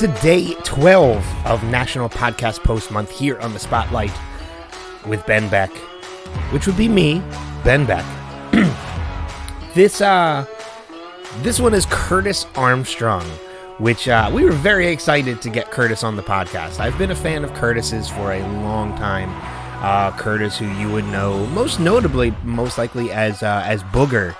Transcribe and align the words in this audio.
To 0.00 0.08
day 0.22 0.54
12 0.64 1.46
of 1.46 1.62
National 1.64 2.08
Podcast 2.08 2.64
Post 2.64 2.90
Month 2.90 3.10
here 3.10 3.38
on 3.40 3.52
the 3.52 3.58
Spotlight 3.58 4.10
with 5.06 5.26
Ben 5.26 5.46
Beck, 5.50 5.70
which 6.52 6.66
would 6.66 6.78
be 6.78 6.88
me, 6.88 7.22
Ben 7.64 7.84
Beck. 7.84 8.06
this 9.74 10.00
uh 10.00 10.46
this 11.42 11.60
one 11.60 11.74
is 11.74 11.84
Curtis 11.90 12.46
Armstrong, 12.54 13.26
which 13.76 14.08
uh, 14.08 14.30
we 14.32 14.42
were 14.42 14.52
very 14.52 14.86
excited 14.86 15.42
to 15.42 15.50
get 15.50 15.70
Curtis 15.70 16.02
on 16.02 16.16
the 16.16 16.22
podcast. 16.22 16.80
I've 16.80 16.96
been 16.96 17.10
a 17.10 17.14
fan 17.14 17.44
of 17.44 17.52
Curtis's 17.52 18.08
for 18.08 18.32
a 18.32 18.40
long 18.62 18.96
time. 18.96 19.28
Uh, 19.84 20.16
Curtis, 20.16 20.56
who 20.56 20.66
you 20.78 20.90
would 20.90 21.04
know 21.04 21.44
most 21.48 21.78
notably, 21.78 22.34
most 22.42 22.78
likely 22.78 23.12
as 23.12 23.42
uh, 23.42 23.62
as 23.66 23.82
Booger 23.82 24.34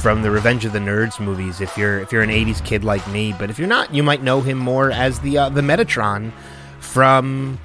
from 0.00 0.22
the 0.22 0.30
Revenge 0.30 0.64
of 0.64 0.72
the 0.72 0.78
Nerds 0.78 1.20
movies. 1.20 1.60
If 1.60 1.76
you're 1.76 2.00
if 2.00 2.10
you're 2.10 2.22
an 2.22 2.30
'80s 2.30 2.64
kid 2.64 2.84
like 2.84 3.06
me, 3.08 3.34
but 3.38 3.50
if 3.50 3.58
you're 3.58 3.68
not, 3.68 3.94
you 3.94 4.02
might 4.02 4.22
know 4.22 4.40
him 4.40 4.56
more 4.56 4.90
as 4.90 5.20
the 5.20 5.36
uh, 5.36 5.48
the 5.50 5.60
Metatron 5.60 6.32
from 6.78 7.60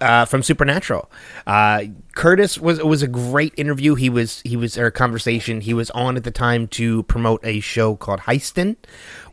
uh, 0.00 0.24
from 0.24 0.42
Supernatural. 0.42 1.10
Uh, 1.46 1.84
Curtis 2.14 2.58
was 2.58 2.82
was 2.82 3.02
a 3.02 3.08
great 3.08 3.52
interview. 3.56 3.94
He 3.96 4.08
was 4.08 4.40
he 4.44 4.56
was 4.56 4.78
or 4.78 4.90
conversation. 4.90 5.60
He 5.60 5.74
was 5.74 5.90
on 5.90 6.16
at 6.16 6.24
the 6.24 6.30
time 6.30 6.68
to 6.68 7.02
promote 7.04 7.44
a 7.44 7.60
show 7.60 7.96
called 7.96 8.20
Heistin, 8.20 8.76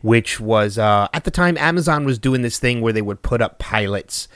which 0.02 0.38
was 0.38 0.76
uh, 0.76 1.08
at 1.14 1.24
the 1.24 1.30
time 1.30 1.56
Amazon 1.56 2.04
was 2.04 2.18
doing 2.18 2.42
this 2.42 2.58
thing 2.58 2.82
where 2.82 2.92
they 2.92 3.02
would 3.02 3.22
put 3.22 3.40
up 3.40 3.58
pilots. 3.58 4.28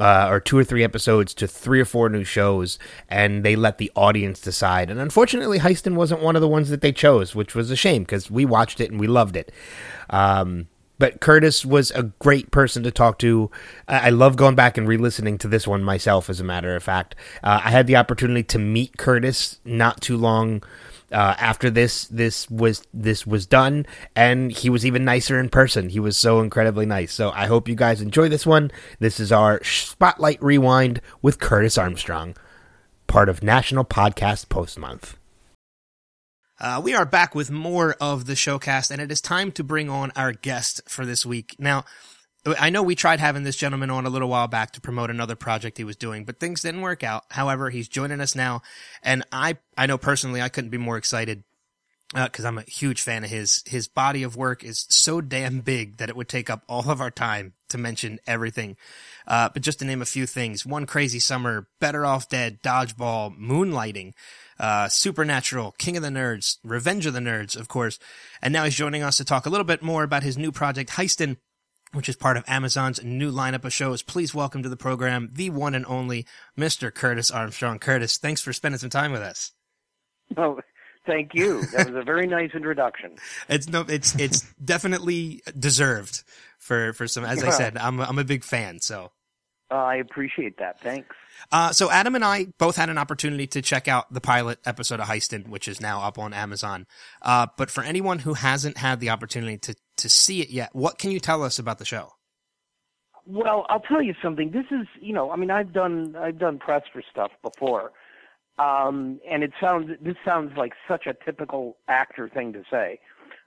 Uh, 0.00 0.28
or 0.30 0.38
two 0.38 0.56
or 0.56 0.62
three 0.62 0.84
episodes 0.84 1.34
to 1.34 1.48
three 1.48 1.80
or 1.80 1.84
four 1.84 2.08
new 2.08 2.22
shows, 2.22 2.78
and 3.08 3.44
they 3.44 3.56
let 3.56 3.78
the 3.78 3.90
audience 3.96 4.40
decide. 4.40 4.90
And 4.90 5.00
unfortunately, 5.00 5.58
Heistin 5.58 5.94
wasn't 5.94 6.22
one 6.22 6.36
of 6.36 6.42
the 6.42 6.46
ones 6.46 6.70
that 6.70 6.82
they 6.82 6.92
chose, 6.92 7.34
which 7.34 7.56
was 7.56 7.68
a 7.72 7.76
shame 7.76 8.02
because 8.04 8.30
we 8.30 8.44
watched 8.44 8.80
it 8.80 8.92
and 8.92 9.00
we 9.00 9.08
loved 9.08 9.36
it. 9.36 9.50
Um, 10.08 10.68
but 10.98 11.20
Curtis 11.20 11.64
was 11.64 11.90
a 11.92 12.04
great 12.18 12.50
person 12.50 12.82
to 12.82 12.90
talk 12.90 13.18
to. 13.20 13.50
I 13.86 14.10
love 14.10 14.36
going 14.36 14.56
back 14.56 14.76
and 14.76 14.86
re-listening 14.88 15.38
to 15.38 15.48
this 15.48 15.66
one 15.66 15.82
myself. 15.84 16.28
As 16.28 16.40
a 16.40 16.44
matter 16.44 16.74
of 16.74 16.82
fact, 16.82 17.14
uh, 17.42 17.60
I 17.64 17.70
had 17.70 17.86
the 17.86 17.96
opportunity 17.96 18.42
to 18.42 18.58
meet 18.58 18.98
Curtis 18.98 19.60
not 19.64 20.00
too 20.00 20.16
long 20.16 20.62
uh, 21.12 21.34
after 21.38 21.70
this 21.70 22.06
this 22.08 22.48
was 22.50 22.82
this 22.92 23.26
was 23.26 23.46
done, 23.46 23.86
and 24.14 24.52
he 24.52 24.70
was 24.70 24.84
even 24.84 25.04
nicer 25.04 25.38
in 25.38 25.48
person. 25.48 25.88
He 25.88 26.00
was 26.00 26.16
so 26.16 26.40
incredibly 26.40 26.86
nice. 26.86 27.12
So 27.12 27.30
I 27.30 27.46
hope 27.46 27.68
you 27.68 27.74
guys 27.74 28.02
enjoy 28.02 28.28
this 28.28 28.46
one. 28.46 28.70
This 28.98 29.20
is 29.20 29.32
our 29.32 29.62
Spotlight 29.64 30.42
Rewind 30.42 31.00
with 31.22 31.38
Curtis 31.38 31.78
Armstrong, 31.78 32.36
part 33.06 33.28
of 33.28 33.42
National 33.42 33.84
Podcast 33.84 34.48
Post 34.48 34.78
Month. 34.78 35.16
Uh, 36.60 36.80
we 36.82 36.92
are 36.92 37.06
back 37.06 37.36
with 37.36 37.52
more 37.52 37.94
of 38.00 38.26
the 38.26 38.32
showcast, 38.32 38.90
and 38.90 39.00
it 39.00 39.12
is 39.12 39.20
time 39.20 39.52
to 39.52 39.62
bring 39.62 39.88
on 39.88 40.10
our 40.16 40.32
guest 40.32 40.80
for 40.88 41.06
this 41.06 41.24
week. 41.24 41.54
Now, 41.56 41.84
I 42.46 42.70
know 42.70 42.82
we 42.82 42.94
tried 42.94 43.20
having 43.20 43.42
this 43.42 43.56
gentleman 43.56 43.90
on 43.90 44.06
a 44.06 44.10
little 44.10 44.28
while 44.28 44.48
back 44.48 44.72
to 44.72 44.80
promote 44.80 45.10
another 45.10 45.36
project 45.36 45.76
he 45.76 45.84
was 45.84 45.96
doing, 45.96 46.24
but 46.24 46.38
things 46.38 46.62
didn't 46.62 46.80
work 46.80 47.02
out. 47.02 47.24
However, 47.30 47.70
he's 47.70 47.88
joining 47.88 48.20
us 48.20 48.34
now, 48.34 48.62
and 49.02 49.24
I 49.32 49.58
I 49.76 49.86
know 49.86 49.98
personally 49.98 50.40
I 50.40 50.48
couldn't 50.48 50.70
be 50.70 50.78
more 50.78 50.96
excited 50.96 51.44
because 52.14 52.44
uh, 52.44 52.48
I'm 52.48 52.58
a 52.58 52.62
huge 52.62 53.02
fan 53.02 53.24
of 53.24 53.30
his. 53.30 53.62
His 53.66 53.88
body 53.88 54.22
of 54.22 54.36
work 54.36 54.64
is 54.64 54.86
so 54.88 55.20
damn 55.20 55.60
big 55.60 55.98
that 55.98 56.08
it 56.08 56.16
would 56.16 56.28
take 56.28 56.48
up 56.48 56.62
all 56.68 56.90
of 56.90 57.00
our 57.00 57.10
time 57.10 57.54
to 57.68 57.78
mention 57.78 58.18
everything. 58.26 58.76
Uh, 59.26 59.50
but 59.52 59.62
just 59.62 59.80
to 59.80 59.84
name 59.84 60.00
a 60.00 60.06
few 60.06 60.24
things: 60.26 60.64
One 60.64 60.86
Crazy 60.86 61.18
Summer, 61.18 61.68
Better 61.80 62.06
Off 62.06 62.28
Dead, 62.28 62.62
Dodgeball, 62.62 63.36
Moonlighting 63.38 64.14
uh, 64.58 64.88
Supernatural, 64.88 65.72
King 65.72 65.96
of 65.96 66.02
the 66.02 66.08
Nerds, 66.08 66.58
Revenge 66.64 67.06
of 67.06 67.14
the 67.14 67.20
Nerds, 67.20 67.56
of 67.56 67.68
course. 67.68 67.98
And 68.42 68.52
now 68.52 68.64
he's 68.64 68.74
joining 68.74 69.02
us 69.02 69.16
to 69.18 69.24
talk 69.24 69.46
a 69.46 69.50
little 69.50 69.64
bit 69.64 69.82
more 69.82 70.02
about 70.02 70.22
his 70.22 70.38
new 70.38 70.52
project, 70.52 70.90
Heistin, 70.90 71.36
which 71.92 72.08
is 72.08 72.16
part 72.16 72.36
of 72.36 72.44
Amazon's 72.46 73.02
new 73.02 73.30
lineup 73.30 73.64
of 73.64 73.72
shows. 73.72 74.02
Please 74.02 74.34
welcome 74.34 74.62
to 74.62 74.68
the 74.68 74.76
program 74.76 75.30
the 75.32 75.50
one 75.50 75.74
and 75.74 75.86
only 75.86 76.26
Mr. 76.58 76.92
Curtis 76.92 77.30
Armstrong. 77.30 77.78
Curtis, 77.78 78.18
thanks 78.18 78.40
for 78.40 78.52
spending 78.52 78.78
some 78.78 78.90
time 78.90 79.12
with 79.12 79.22
us. 79.22 79.52
Oh, 80.36 80.60
thank 81.06 81.34
you. 81.34 81.62
That 81.66 81.86
was 81.86 81.96
a 81.96 82.02
very 82.02 82.26
nice 82.26 82.50
introduction. 82.54 83.16
It's 83.48 83.68
no, 83.68 83.84
it's 83.88 84.14
it's 84.18 84.42
definitely 84.62 85.42
deserved 85.58 86.22
for 86.58 86.92
for 86.92 87.06
some. 87.08 87.24
As 87.24 87.42
I 87.42 87.50
said, 87.50 87.76
I'm 87.78 88.00
I'm 88.00 88.18
a 88.18 88.24
big 88.24 88.44
fan. 88.44 88.80
So 88.80 89.10
uh, 89.70 89.74
I 89.74 89.96
appreciate 89.96 90.58
that. 90.58 90.80
Thanks. 90.80 91.14
Uh, 91.52 91.72
so 91.72 91.90
Adam 91.90 92.14
and 92.14 92.24
I 92.24 92.46
both 92.58 92.76
had 92.76 92.88
an 92.88 92.98
opportunity 92.98 93.46
to 93.48 93.62
check 93.62 93.86
out 93.86 94.12
the 94.12 94.20
pilot 94.20 94.58
episode 94.64 95.00
of 95.00 95.06
Heistin, 95.06 95.48
which 95.48 95.68
is 95.68 95.80
now 95.80 96.02
up 96.02 96.18
on 96.18 96.32
Amazon. 96.32 96.86
Uh, 97.22 97.46
but 97.56 97.70
for 97.70 97.84
anyone 97.84 98.20
who 98.20 98.34
hasn't 98.34 98.78
had 98.78 99.00
the 99.00 99.10
opportunity 99.10 99.58
to 99.58 99.74
to 99.98 100.08
see 100.08 100.40
it 100.40 100.50
yet, 100.50 100.74
what 100.74 100.98
can 100.98 101.10
you 101.10 101.20
tell 101.20 101.42
us 101.42 101.58
about 101.58 101.78
the 101.78 101.84
show? 101.84 102.14
Well, 103.26 103.66
I'll 103.68 103.80
tell 103.80 104.00
you 104.00 104.14
something. 104.22 104.52
This 104.52 104.66
is, 104.70 104.86
you 105.00 105.12
know, 105.12 105.30
I 105.30 105.36
mean, 105.36 105.50
I've 105.50 105.72
done 105.72 106.16
I've 106.16 106.38
done 106.38 106.58
press 106.58 106.82
for 106.92 107.02
stuff 107.10 107.32
before, 107.42 107.92
um, 108.58 109.20
and 109.28 109.42
it 109.42 109.52
sounds 109.60 109.90
this 110.00 110.16
sounds 110.24 110.56
like 110.56 110.72
such 110.86 111.06
a 111.06 111.14
typical 111.24 111.76
actor 111.88 112.28
thing 112.28 112.54
to 112.54 112.62
say, 112.70 113.00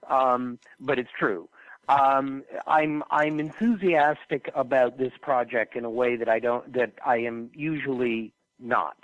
um, 0.08 0.58
but 0.78 0.98
it's 0.98 1.10
true 1.18 1.48
um, 1.88 2.44
I'm 2.66 3.02
I'm 3.10 3.40
enthusiastic 3.40 4.50
about 4.54 4.98
this 4.98 5.12
project 5.20 5.76
in 5.76 5.84
a 5.84 5.90
way 5.90 6.16
that 6.16 6.28
I 6.28 6.38
don't 6.38 6.72
that 6.72 6.92
I 7.04 7.18
am 7.18 7.50
usually 7.54 8.32
not. 8.60 8.96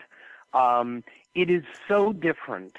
Um, 0.55 1.03
it 1.35 1.51
is 1.51 1.65
so 1.87 2.13
different. 2.13 2.77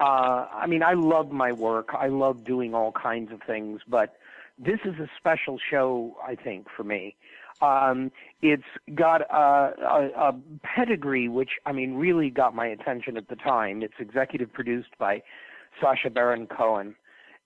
Uh, 0.00 0.46
I 0.52 0.66
mean, 0.66 0.82
I 0.82 0.94
love 0.94 1.32
my 1.32 1.52
work. 1.52 1.88
I 1.92 2.06
love 2.06 2.44
doing 2.44 2.74
all 2.74 2.92
kinds 2.92 3.32
of 3.32 3.42
things, 3.42 3.80
but 3.88 4.16
this 4.56 4.78
is 4.84 4.94
a 5.00 5.08
special 5.16 5.58
show, 5.58 6.16
I 6.24 6.36
think, 6.36 6.68
for 6.74 6.84
me. 6.84 7.16
Um, 7.60 8.12
it's 8.40 8.62
got 8.94 9.22
a, 9.22 9.74
a, 9.82 10.10
a 10.28 10.34
pedigree, 10.62 11.28
which 11.28 11.50
I 11.66 11.72
mean, 11.72 11.94
really 11.94 12.30
got 12.30 12.54
my 12.54 12.66
attention 12.66 13.16
at 13.16 13.28
the 13.28 13.34
time. 13.34 13.82
It's 13.82 13.94
executive 13.98 14.52
produced 14.52 14.96
by 14.98 15.22
Sacha 15.80 16.10
Baron 16.10 16.46
Cohen 16.46 16.94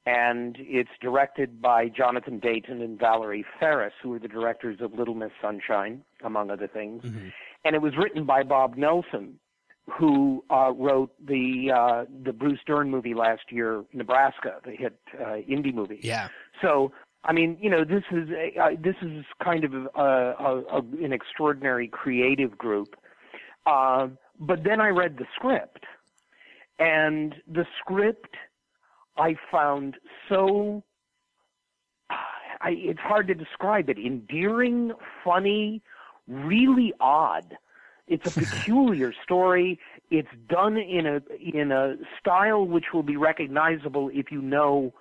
and 0.06 0.56
it's 0.58 0.90
directed 1.00 1.62
by 1.62 1.88
Jonathan 1.88 2.38
Dayton 2.38 2.82
and 2.82 2.98
Valerie 2.98 3.44
Faris, 3.60 3.92
who 4.02 4.12
are 4.14 4.18
the 4.18 4.28
directors 4.28 4.80
of 4.80 4.94
Little 4.94 5.14
Miss 5.14 5.30
Sunshine, 5.40 6.02
among 6.24 6.50
other 6.50 6.66
things. 6.66 7.04
Mm-hmm. 7.04 7.28
And 7.64 7.76
it 7.76 7.82
was 7.82 7.96
written 7.96 8.24
by 8.24 8.42
Bob 8.42 8.76
Nelson, 8.76 9.38
who 9.90 10.44
uh, 10.50 10.72
wrote 10.72 11.12
the 11.24 11.72
uh, 11.74 12.04
the 12.24 12.32
Bruce 12.32 12.60
Dern 12.66 12.90
movie 12.90 13.14
last 13.14 13.42
year, 13.50 13.84
Nebraska, 13.92 14.60
the 14.64 14.72
hit 14.72 14.98
uh, 15.20 15.36
indie 15.48 15.74
movie. 15.74 16.00
Yeah. 16.02 16.28
So. 16.60 16.92
I 17.24 17.32
mean, 17.32 17.56
you 17.60 17.70
know, 17.70 17.84
this 17.84 18.02
is 18.10 18.30
a, 18.30 18.60
uh, 18.60 18.70
this 18.82 18.96
is 19.00 19.24
kind 19.40 19.62
of 19.62 19.72
a, 19.74 20.00
a, 20.00 20.62
a, 20.72 20.78
an 21.04 21.12
extraordinary 21.12 21.86
creative 21.86 22.58
group. 22.58 22.96
Uh, 23.64 24.08
but 24.40 24.64
then 24.64 24.80
I 24.80 24.88
read 24.88 25.18
the 25.18 25.26
script, 25.36 25.84
and 26.80 27.36
the 27.46 27.64
script 27.78 28.34
I 29.16 29.36
found 29.50 29.96
so 30.28 30.82
I, 32.62 32.70
it's 32.70 33.00
hard 33.00 33.26
to 33.28 33.34
describe 33.34 33.90
it 33.90 33.98
endearing, 33.98 34.92
funny, 35.24 35.82
really 36.28 36.94
odd. 37.00 37.56
It's 38.06 38.26
a 38.26 38.40
peculiar 38.40 39.12
story. 39.24 39.78
It's 40.10 40.28
done 40.48 40.76
in 40.76 41.06
a 41.06 41.22
in 41.40 41.72
a 41.72 41.96
style 42.20 42.64
which 42.64 42.86
will 42.94 43.02
be 43.02 43.16
recognizable 43.16 44.10
if 44.12 44.30
you 44.30 44.40
know 44.40 44.94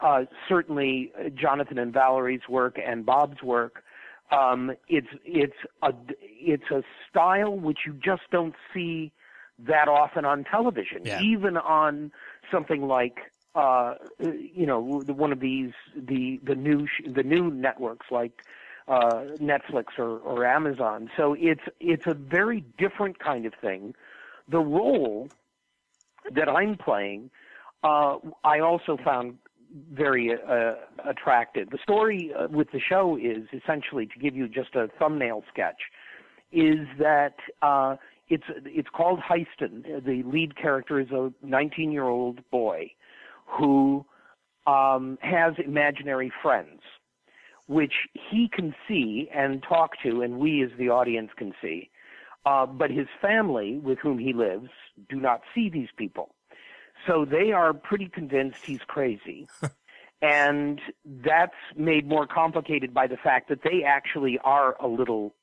uh, 0.00 0.24
certainly 0.48 1.12
Jonathan 1.34 1.78
and 1.78 1.92
Valerie's 1.92 2.48
work 2.48 2.78
and 2.84 3.04
Bob's 3.04 3.42
work. 3.42 3.82
Um, 4.30 4.72
it's 4.88 5.08
it's 5.24 5.56
a 5.82 5.92
it's 6.20 6.70
a 6.70 6.82
style 7.10 7.56
which 7.56 7.80
you 7.86 7.94
just 7.94 8.22
don't 8.30 8.54
see 8.72 9.12
that 9.58 9.88
often 9.88 10.24
on 10.24 10.44
television, 10.44 11.02
yeah. 11.04 11.20
even 11.20 11.56
on 11.56 12.10
something 12.50 12.86
like 12.86 13.18
uh, 13.54 13.94
you 14.18 14.66
know, 14.66 14.80
one 14.80 15.32
of 15.32 15.40
these 15.40 15.72
the 15.96 16.40
the 16.42 16.54
new 16.54 16.86
the 17.06 17.22
new 17.22 17.50
networks 17.50 18.06
like 18.10 18.42
uh, 18.88 19.24
Netflix 19.40 19.98
or, 19.98 20.18
or 20.18 20.46
Amazon. 20.46 21.10
So 21.16 21.36
it's 21.38 21.62
it's 21.80 22.06
a 22.06 22.14
very 22.14 22.64
different 22.78 23.18
kind 23.18 23.46
of 23.46 23.52
thing. 23.60 23.94
The 24.48 24.58
role 24.58 25.28
that 26.34 26.48
I'm 26.48 26.76
playing, 26.76 27.30
uh, 27.84 28.16
I 28.44 28.60
also 28.60 28.96
found 29.04 29.38
very 29.92 30.32
uh, 30.32 30.74
attractive. 31.08 31.70
The 31.70 31.78
story 31.82 32.32
uh, 32.38 32.48
with 32.48 32.70
the 32.72 32.80
show 32.80 33.16
is 33.16 33.48
essentially 33.52 34.06
to 34.06 34.18
give 34.18 34.34
you 34.34 34.48
just 34.48 34.74
a 34.74 34.88
thumbnail 34.98 35.44
sketch. 35.52 35.80
Is 36.52 36.86
that 36.98 37.36
uh, 37.60 37.96
it's 38.28 38.44
it's 38.64 38.88
called 38.88 39.20
Heistin. 39.20 40.04
The 40.04 40.22
lead 40.24 40.56
character 40.56 41.00
is 41.00 41.10
a 41.10 41.32
19 41.42 41.92
year 41.92 42.04
old 42.04 42.40
boy 42.50 42.92
who 43.58 44.04
um, 44.66 45.18
has 45.22 45.54
imaginary 45.64 46.32
friends, 46.42 46.80
which 47.66 47.94
he 48.30 48.48
can 48.52 48.74
see 48.88 49.28
and 49.34 49.62
talk 49.62 49.92
to, 50.02 50.22
and 50.22 50.38
we 50.38 50.62
as 50.62 50.70
the 50.78 50.88
audience 50.88 51.30
can 51.36 51.52
see. 51.60 51.90
Uh, 52.44 52.66
but 52.66 52.90
his 52.90 53.06
family, 53.20 53.78
with 53.78 53.98
whom 53.98 54.18
he 54.18 54.32
lives, 54.32 54.68
do 55.08 55.16
not 55.16 55.42
see 55.54 55.68
these 55.68 55.88
people. 55.96 56.34
So 57.06 57.24
they 57.24 57.52
are 57.52 57.72
pretty 57.72 58.08
convinced 58.08 58.64
he's 58.64 58.80
crazy. 58.86 59.48
and 60.22 60.80
that's 61.24 61.54
made 61.76 62.06
more 62.08 62.26
complicated 62.26 62.92
by 62.92 63.06
the 63.06 63.16
fact 63.16 63.48
that 63.48 63.62
they 63.62 63.84
actually 63.84 64.38
are 64.44 64.76
a 64.80 64.88
little 64.88 65.34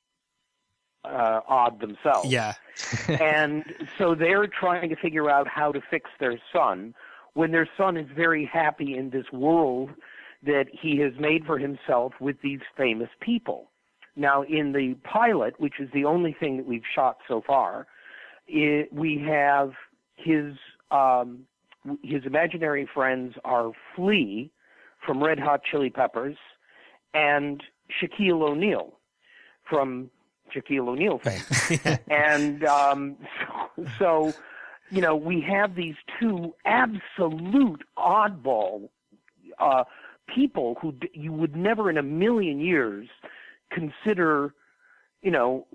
uh, 1.06 1.42
odd 1.48 1.80
themselves. 1.80 2.30
Yeah. 2.30 2.54
and 3.08 3.64
so 3.98 4.16
they're 4.16 4.48
trying 4.48 4.90
to 4.90 4.96
figure 4.96 5.30
out 5.30 5.48
how 5.48 5.72
to 5.72 5.82
fix 5.90 6.10
their 6.20 6.40
son 6.54 6.94
when 7.34 7.52
their 7.52 7.68
son 7.78 7.98
is 7.98 8.08
very 8.16 8.46
happy 8.46 8.98
in 8.98 9.10
this 9.10 9.26
world 9.32 9.90
that 10.44 10.66
he 10.72 10.98
has 11.00 11.14
made 11.20 11.46
for 11.46 11.58
himself 11.58 12.14
with 12.20 12.38
these 12.42 12.62
famous 12.78 13.10
people. 13.20 13.70
Now, 14.16 14.44
in 14.44 14.74
the 14.74 14.96
pilot, 15.04 15.60
which 15.60 15.80
is 15.80 15.90
the 15.94 16.06
only 16.06 16.36
thing 16.38 16.58
that 16.58 16.66
we've 16.66 16.84
shot 16.94 17.18
so 17.28 17.42
far, 17.46 17.88
it, 18.48 18.92
we 18.92 19.24
have 19.28 19.74
his 20.16 20.56
um, 20.92 21.46
his 22.04 22.26
imaginary 22.26 22.90
friends 22.94 23.36
are 23.46 23.72
Flea 23.96 24.52
from 25.06 25.24
Red 25.24 25.40
Hot 25.40 25.62
Chili 25.64 25.90
Peppers 25.90 26.36
and 27.14 27.64
Shaquille 28.02 28.42
O'Neal 28.42 28.94
from 29.64 30.10
Shaquille 30.54 30.90
O'Neal 30.90 31.20
fame. 31.20 32.00
and 32.10 32.66
um, 32.66 33.18
so, 33.78 33.86
so, 33.98 34.34
you 34.92 35.02
know, 35.02 35.16
we 35.16 35.42
have 35.42 35.76
these 35.76 35.96
two 36.20 36.54
absolute 36.66 37.84
oddball 37.98 38.90
uh, 39.60 39.84
people 40.28 40.78
who 40.82 40.94
d- 40.94 41.10
you 41.14 41.32
would 41.32 41.56
never 41.56 41.90
in 41.90 41.98
a 41.98 42.04
million 42.04 42.60
years 42.60 43.08
consider, 43.72 44.54
you 45.22 45.32
know, 45.32 45.66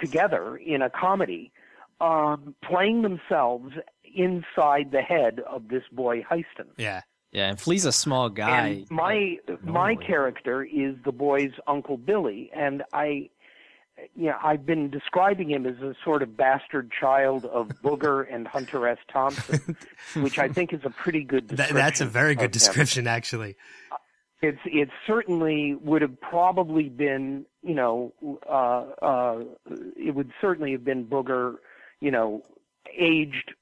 together 0.00 0.56
in 0.56 0.82
a 0.82 0.90
comedy, 0.90 1.52
um, 2.00 2.54
playing 2.62 3.02
themselves 3.02 3.72
inside 4.14 4.90
the 4.92 5.02
head 5.02 5.40
of 5.40 5.68
this 5.68 5.84
boy 5.92 6.22
Heiston. 6.22 6.68
Yeah. 6.76 7.02
Yeah, 7.32 7.48
and 7.48 7.58
Flea's 7.58 7.86
a 7.86 7.92
small 7.92 8.28
guy. 8.28 8.66
And 8.68 8.90
my 8.90 9.38
my 9.62 9.94
character 9.96 10.62
is 10.64 10.96
the 11.02 11.12
boy's 11.12 11.52
uncle 11.66 11.96
Billy, 11.96 12.50
and 12.54 12.82
I, 12.92 13.30
yeah, 14.14 14.38
I've 14.42 14.66
been 14.66 14.90
describing 14.90 15.50
him 15.50 15.66
as 15.66 15.78
a 15.80 15.94
sort 16.04 16.22
of 16.22 16.36
bastard 16.36 16.90
child 16.98 17.44
of 17.44 17.68
Booger 17.82 18.26
and 18.32 18.46
Hunter 18.46 18.86
S. 18.86 18.98
Thompson, 19.12 19.76
which 20.16 20.38
I 20.38 20.48
think 20.48 20.72
is 20.72 20.80
a 20.84 20.90
pretty 20.90 21.24
good 21.24 21.48
description. 21.48 21.76
that's 21.76 22.00
a 22.00 22.06
very 22.06 22.34
good 22.34 22.46
him. 22.46 22.50
description, 22.50 23.06
actually. 23.06 23.56
It's 24.40 24.58
it 24.64 24.88
certainly 25.06 25.74
would 25.74 26.02
have 26.02 26.20
probably 26.20 26.88
been, 26.88 27.46
you 27.62 27.74
know, 27.74 28.12
uh, 28.48 29.04
uh, 29.04 29.44
it 29.96 30.14
would 30.14 30.32
certainly 30.40 30.72
have 30.72 30.84
been 30.84 31.06
Booger, 31.06 31.56
you 32.00 32.10
know, 32.10 32.42
aged 32.98 33.54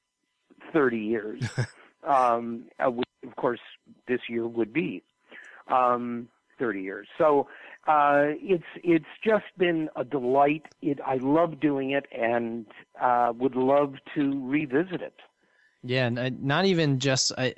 thirty 0.73 0.99
years. 0.99 1.43
um, 2.03 2.65
uh, 2.79 2.89
which 2.89 3.07
of 3.23 3.35
course, 3.35 3.59
this 4.07 4.21
year 4.27 4.47
would 4.47 4.73
be 4.73 5.03
um, 5.67 6.27
30 6.59 6.81
years. 6.81 7.07
So 7.17 7.47
uh, 7.87 8.33
it's 8.39 8.63
it's 8.83 9.05
just 9.23 9.45
been 9.57 9.89
a 9.95 10.03
delight. 10.03 10.65
It 10.81 10.99
I 11.05 11.15
love 11.15 11.59
doing 11.59 11.91
it, 11.91 12.05
and 12.11 12.67
uh, 13.01 13.33
would 13.35 13.55
love 13.55 13.95
to 14.15 14.47
revisit 14.47 15.01
it. 15.01 15.15
Yeah, 15.83 16.05
and, 16.05 16.19
uh, 16.19 16.29
not 16.39 16.65
even 16.65 16.99
just 16.99 17.31
uh, 17.35 17.49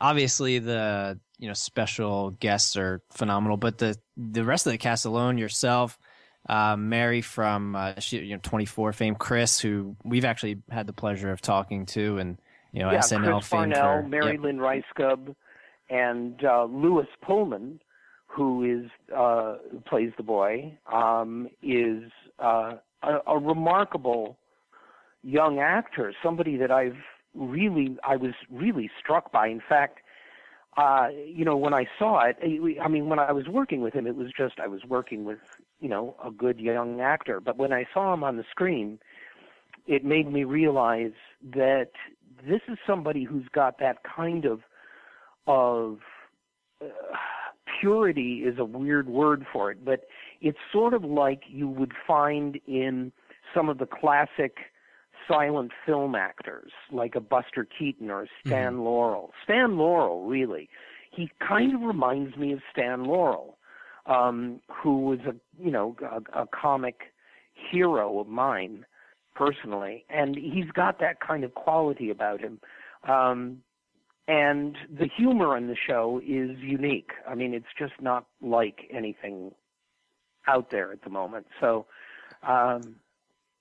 obviously 0.00 0.58
the 0.58 1.20
you 1.38 1.46
know 1.46 1.54
special 1.54 2.30
guests 2.30 2.76
are 2.76 3.02
phenomenal, 3.10 3.56
but 3.56 3.78
the 3.78 3.96
the 4.16 4.44
rest 4.44 4.66
of 4.66 4.72
the 4.72 4.78
cast 4.78 5.04
alone, 5.04 5.38
yourself, 5.38 5.96
uh, 6.48 6.76
Mary 6.76 7.20
from 7.20 7.76
uh, 7.76 8.00
she, 8.00 8.18
you 8.18 8.34
know 8.34 8.40
24 8.42 8.92
fame, 8.92 9.14
Chris, 9.14 9.60
who 9.60 9.96
we've 10.04 10.24
actually 10.24 10.60
had 10.70 10.88
the 10.88 10.92
pleasure 10.92 11.30
of 11.30 11.40
talking 11.40 11.86
to, 11.86 12.18
and 12.18 12.38
you 12.72 12.82
know 12.82 12.90
yeah, 12.90 12.98
SNL 12.98 13.34
Chris 13.34 13.46
fame 13.46 13.58
Parnell, 13.72 14.02
for 14.02 14.08
Mary 14.08 14.32
yep. 14.32 14.40
Lynn 14.40 14.58
Rajskub, 14.58 15.36
and 15.88 16.44
uh, 16.44 16.64
Lewis 16.64 17.08
Pullman, 17.22 17.80
who 18.28 18.62
is 18.62 18.90
uh, 19.14 19.56
who 19.70 19.80
plays 19.80 20.12
the 20.16 20.22
boy, 20.22 20.72
um, 20.92 21.48
is 21.62 22.04
uh, 22.38 22.74
a, 23.02 23.18
a 23.26 23.38
remarkable 23.38 24.36
young 25.22 25.58
actor. 25.58 26.14
Somebody 26.22 26.56
that 26.56 26.70
I've 26.70 26.98
really, 27.34 27.96
I 28.04 28.16
was 28.16 28.34
really 28.50 28.90
struck 28.98 29.32
by. 29.32 29.48
In 29.48 29.62
fact, 29.66 30.00
uh, 30.76 31.08
you 31.26 31.44
know, 31.44 31.56
when 31.56 31.74
I 31.74 31.86
saw 31.98 32.20
it, 32.20 32.36
I 32.80 32.88
mean, 32.88 33.08
when 33.08 33.18
I 33.18 33.32
was 33.32 33.48
working 33.48 33.80
with 33.80 33.94
him, 33.94 34.06
it 34.06 34.14
was 34.14 34.28
just 34.36 34.60
I 34.60 34.68
was 34.68 34.84
working 34.84 35.24
with, 35.24 35.38
you 35.80 35.88
know, 35.88 36.14
a 36.24 36.30
good 36.30 36.60
young 36.60 37.00
actor. 37.00 37.40
But 37.40 37.56
when 37.56 37.72
I 37.72 37.86
saw 37.92 38.14
him 38.14 38.22
on 38.22 38.36
the 38.36 38.44
screen, 38.48 39.00
it 39.86 40.04
made 40.04 40.30
me 40.32 40.44
realize 40.44 41.14
that 41.54 41.90
this 42.46 42.60
is 42.68 42.78
somebody 42.86 43.24
who's 43.24 43.48
got 43.48 43.78
that 43.80 44.04
kind 44.04 44.44
of 44.44 44.60
of 45.48 45.98
uh, 46.80 46.86
purity 47.80 48.42
is 48.44 48.58
a 48.58 48.64
weird 48.64 49.08
word 49.08 49.46
for 49.52 49.70
it, 49.70 49.84
but 49.84 50.04
it's 50.40 50.58
sort 50.72 50.94
of 50.94 51.04
like 51.04 51.42
you 51.48 51.68
would 51.68 51.92
find 52.06 52.60
in 52.66 53.12
some 53.54 53.68
of 53.68 53.78
the 53.78 53.86
classic 53.86 54.56
silent 55.26 55.72
film 55.84 56.14
actors, 56.14 56.72
like 56.90 57.14
a 57.14 57.20
Buster 57.20 57.66
Keaton 57.66 58.10
or 58.10 58.22
a 58.22 58.26
Stan 58.46 58.80
Laurel. 58.84 59.32
Stan 59.44 59.76
Laurel, 59.76 60.24
really, 60.24 60.68
he 61.10 61.30
kind 61.46 61.74
of 61.74 61.82
reminds 61.82 62.36
me 62.36 62.52
of 62.52 62.60
Stan 62.72 63.04
Laurel, 63.04 63.58
um, 64.06 64.60
who 64.70 65.00
was 65.00 65.18
a 65.20 65.34
you 65.62 65.70
know 65.70 65.96
a, 66.02 66.42
a 66.42 66.46
comic 66.46 67.12
hero 67.54 68.20
of 68.20 68.28
mine 68.28 68.86
personally, 69.34 70.04
and 70.08 70.36
he's 70.36 70.70
got 70.72 71.00
that 71.00 71.20
kind 71.20 71.44
of 71.44 71.54
quality 71.54 72.10
about 72.10 72.40
him. 72.40 72.60
Um, 73.08 73.62
and 74.28 74.76
the 74.96 75.08
humor 75.16 75.56
on 75.56 75.66
the 75.66 75.76
show 75.76 76.20
is 76.24 76.56
unique. 76.58 77.10
I 77.28 77.34
mean, 77.34 77.54
it's 77.54 77.66
just 77.78 77.94
not 78.00 78.26
like 78.42 78.80
anything 78.92 79.52
out 80.46 80.70
there 80.70 80.92
at 80.92 81.02
the 81.02 81.10
moment. 81.10 81.46
So, 81.60 81.86
um, 82.46 82.96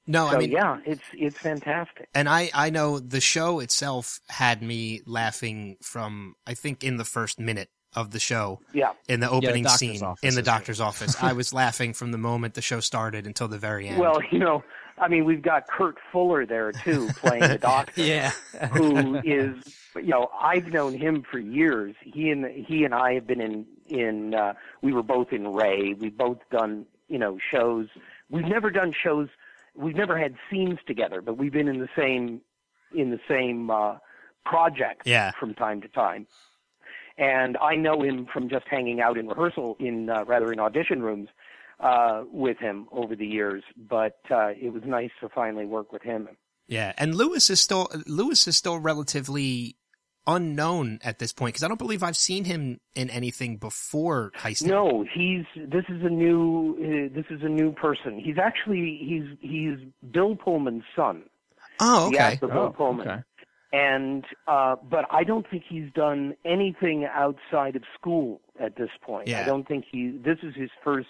No, 0.06 0.30
so 0.30 0.36
I 0.36 0.40
mean, 0.40 0.52
yeah, 0.52 0.80
it's 0.86 1.04
it's 1.14 1.38
fantastic. 1.38 2.08
and 2.14 2.30
I, 2.30 2.50
I 2.54 2.70
know 2.70 3.00
the 3.00 3.22
show 3.22 3.60
itself 3.62 4.20
had 4.30 4.62
me 4.62 5.02
laughing 5.06 5.78
from, 5.82 6.36
I 6.46 6.54
think, 6.54 6.84
in 6.84 6.98
the 6.98 7.06
first 7.06 7.40
minute 7.40 7.70
of 7.96 8.12
the 8.12 8.20
show, 8.20 8.60
Yeah, 8.74 8.92
in 9.08 9.22
the 9.22 9.30
opening 9.30 9.64
doctor's 9.64 9.80
scene, 9.80 10.04
office 10.04 10.24
in 10.24 10.36
the 10.36 10.42
is 10.42 10.46
doctor's 10.46 10.82
office. 10.82 11.16
I 11.22 11.34
was 11.34 11.54
laughing 11.54 11.94
from 11.94 12.12
the 12.12 12.18
moment 12.18 12.54
the 12.54 12.62
show 12.62 12.80
started 12.82 13.26
until 13.26 13.48
the 13.48 13.58
very 13.58 13.88
end. 13.88 14.00
well, 14.00 14.20
you 14.32 14.40
know, 14.40 14.64
I 15.00 15.08
mean, 15.08 15.26
we've 15.26 15.42
got 15.42 15.68
Kurt 15.68 15.98
Fuller 16.12 16.46
there 16.46 16.72
too, 16.72 17.10
playing 17.18 17.42
the 17.48 17.58
doctor. 17.62 18.02
Yeah, 18.02 18.32
who 18.72 19.18
is 19.18 19.56
you 19.96 20.08
know 20.08 20.30
I've 20.40 20.68
known 20.68 20.98
him 20.98 21.24
for 21.30 21.40
years. 21.40 21.96
He 22.02 22.30
and 22.32 22.46
he 22.46 22.84
and 22.84 22.94
I 22.94 23.14
have 23.14 23.28
been 23.28 23.42
in 23.42 23.66
in 23.88 24.34
uh, 24.34 24.54
we 24.82 24.94
were 24.94 25.04
both 25.04 25.32
in 25.32 25.54
Ray. 25.54 25.94
We've 25.94 26.18
both 26.18 26.40
done 26.52 26.86
you 27.08 27.20
know 27.20 27.38
shows. 27.52 27.88
We've 28.30 28.46
never 28.46 28.70
done 28.72 28.94
shows. 28.94 29.30
We've 29.76 29.96
never 29.96 30.18
had 30.18 30.36
scenes 30.50 30.80
together, 30.88 31.22
but 31.22 31.38
we've 31.38 31.54
been 31.54 31.68
in 31.68 31.80
the 31.80 31.90
same 31.96 32.42
in 32.96 33.12
the 33.12 33.20
same 33.28 33.70
uh, 33.70 33.98
project 34.46 35.04
Yeah. 35.06 35.32
from 35.40 35.54
time 35.54 35.82
to 35.82 35.88
time. 35.90 36.26
And 37.20 37.58
I 37.58 37.76
know 37.76 38.02
him 38.04 38.28
from 38.32 38.48
just 38.48 38.66
hanging 38.70 39.02
out 39.02 39.18
in 39.18 39.28
rehearsal 39.28 39.76
in 39.80 40.10
uh, 40.10 40.24
rather 40.26 40.52
in 40.52 40.60
audition 40.60 41.02
rooms 41.02 41.30
uh, 41.80 42.24
with 42.32 42.58
him 42.58 42.88
over 42.92 43.16
the 43.16 43.26
years. 43.28 43.64
But 43.78 44.20
uh, 44.32 44.50
it 44.60 44.74
was 44.74 44.84
nice 44.86 45.12
to 45.22 45.30
finally 45.30 45.66
work 45.66 45.92
with 45.92 46.02
him. 46.04 46.28
yeah, 46.68 46.94
and 46.98 47.16
Lewis 47.16 47.50
is 47.50 47.60
still 47.60 47.90
Lewis 48.06 48.48
is 48.48 48.56
still 48.58 48.80
relatively 48.80 49.76
unknown 50.30 51.00
at 51.04 51.20
this 51.20 51.32
point 51.32 51.54
because 51.54 51.64
I 51.64 51.70
don't 51.70 51.78
believe 51.78 52.04
I've 52.04 52.18
seen 52.18 52.44
him 52.44 52.80
in 52.96 53.10
anything 53.10 53.58
before 53.58 54.32
Heisting. 54.38 54.68
No, 54.68 55.06
he's 55.14 55.46
this 55.56 55.86
is 55.88 56.04
a 56.04 56.10
new 56.10 56.76
uh, 57.10 57.16
this 57.16 57.26
is 57.30 57.42
a 57.44 57.50
new 57.50 57.72
person. 57.72 58.20
He's 58.20 58.38
actually 58.38 59.00
he's 59.02 59.38
he's 59.40 59.78
Bill 60.12 60.36
Pullman's 60.36 60.84
son. 60.96 61.24
Oh, 61.80 62.10
The 62.10 62.18
okay. 62.18 62.24
actor 62.34 62.48
Bill 62.48 62.58
Oh, 62.58 62.70
Pullman. 62.72 63.08
okay. 63.08 63.22
And 63.72 64.26
uh 64.48 64.76
but 64.90 65.06
I 65.12 65.24
don't 65.24 65.46
think 65.50 65.64
he's 65.68 65.92
done 65.94 66.34
anything 66.46 67.06
outside 67.06 67.76
of 67.78 67.84
school 67.98 68.42
at 68.60 68.76
this 68.76 68.90
point. 69.02 69.28
Yeah. 69.30 69.42
I 69.42 69.46
don't 69.46 69.66
think 69.68 69.86
he 69.90 70.10
this 70.10 70.40
is 70.44 70.54
his 70.56 70.70
first 70.84 71.08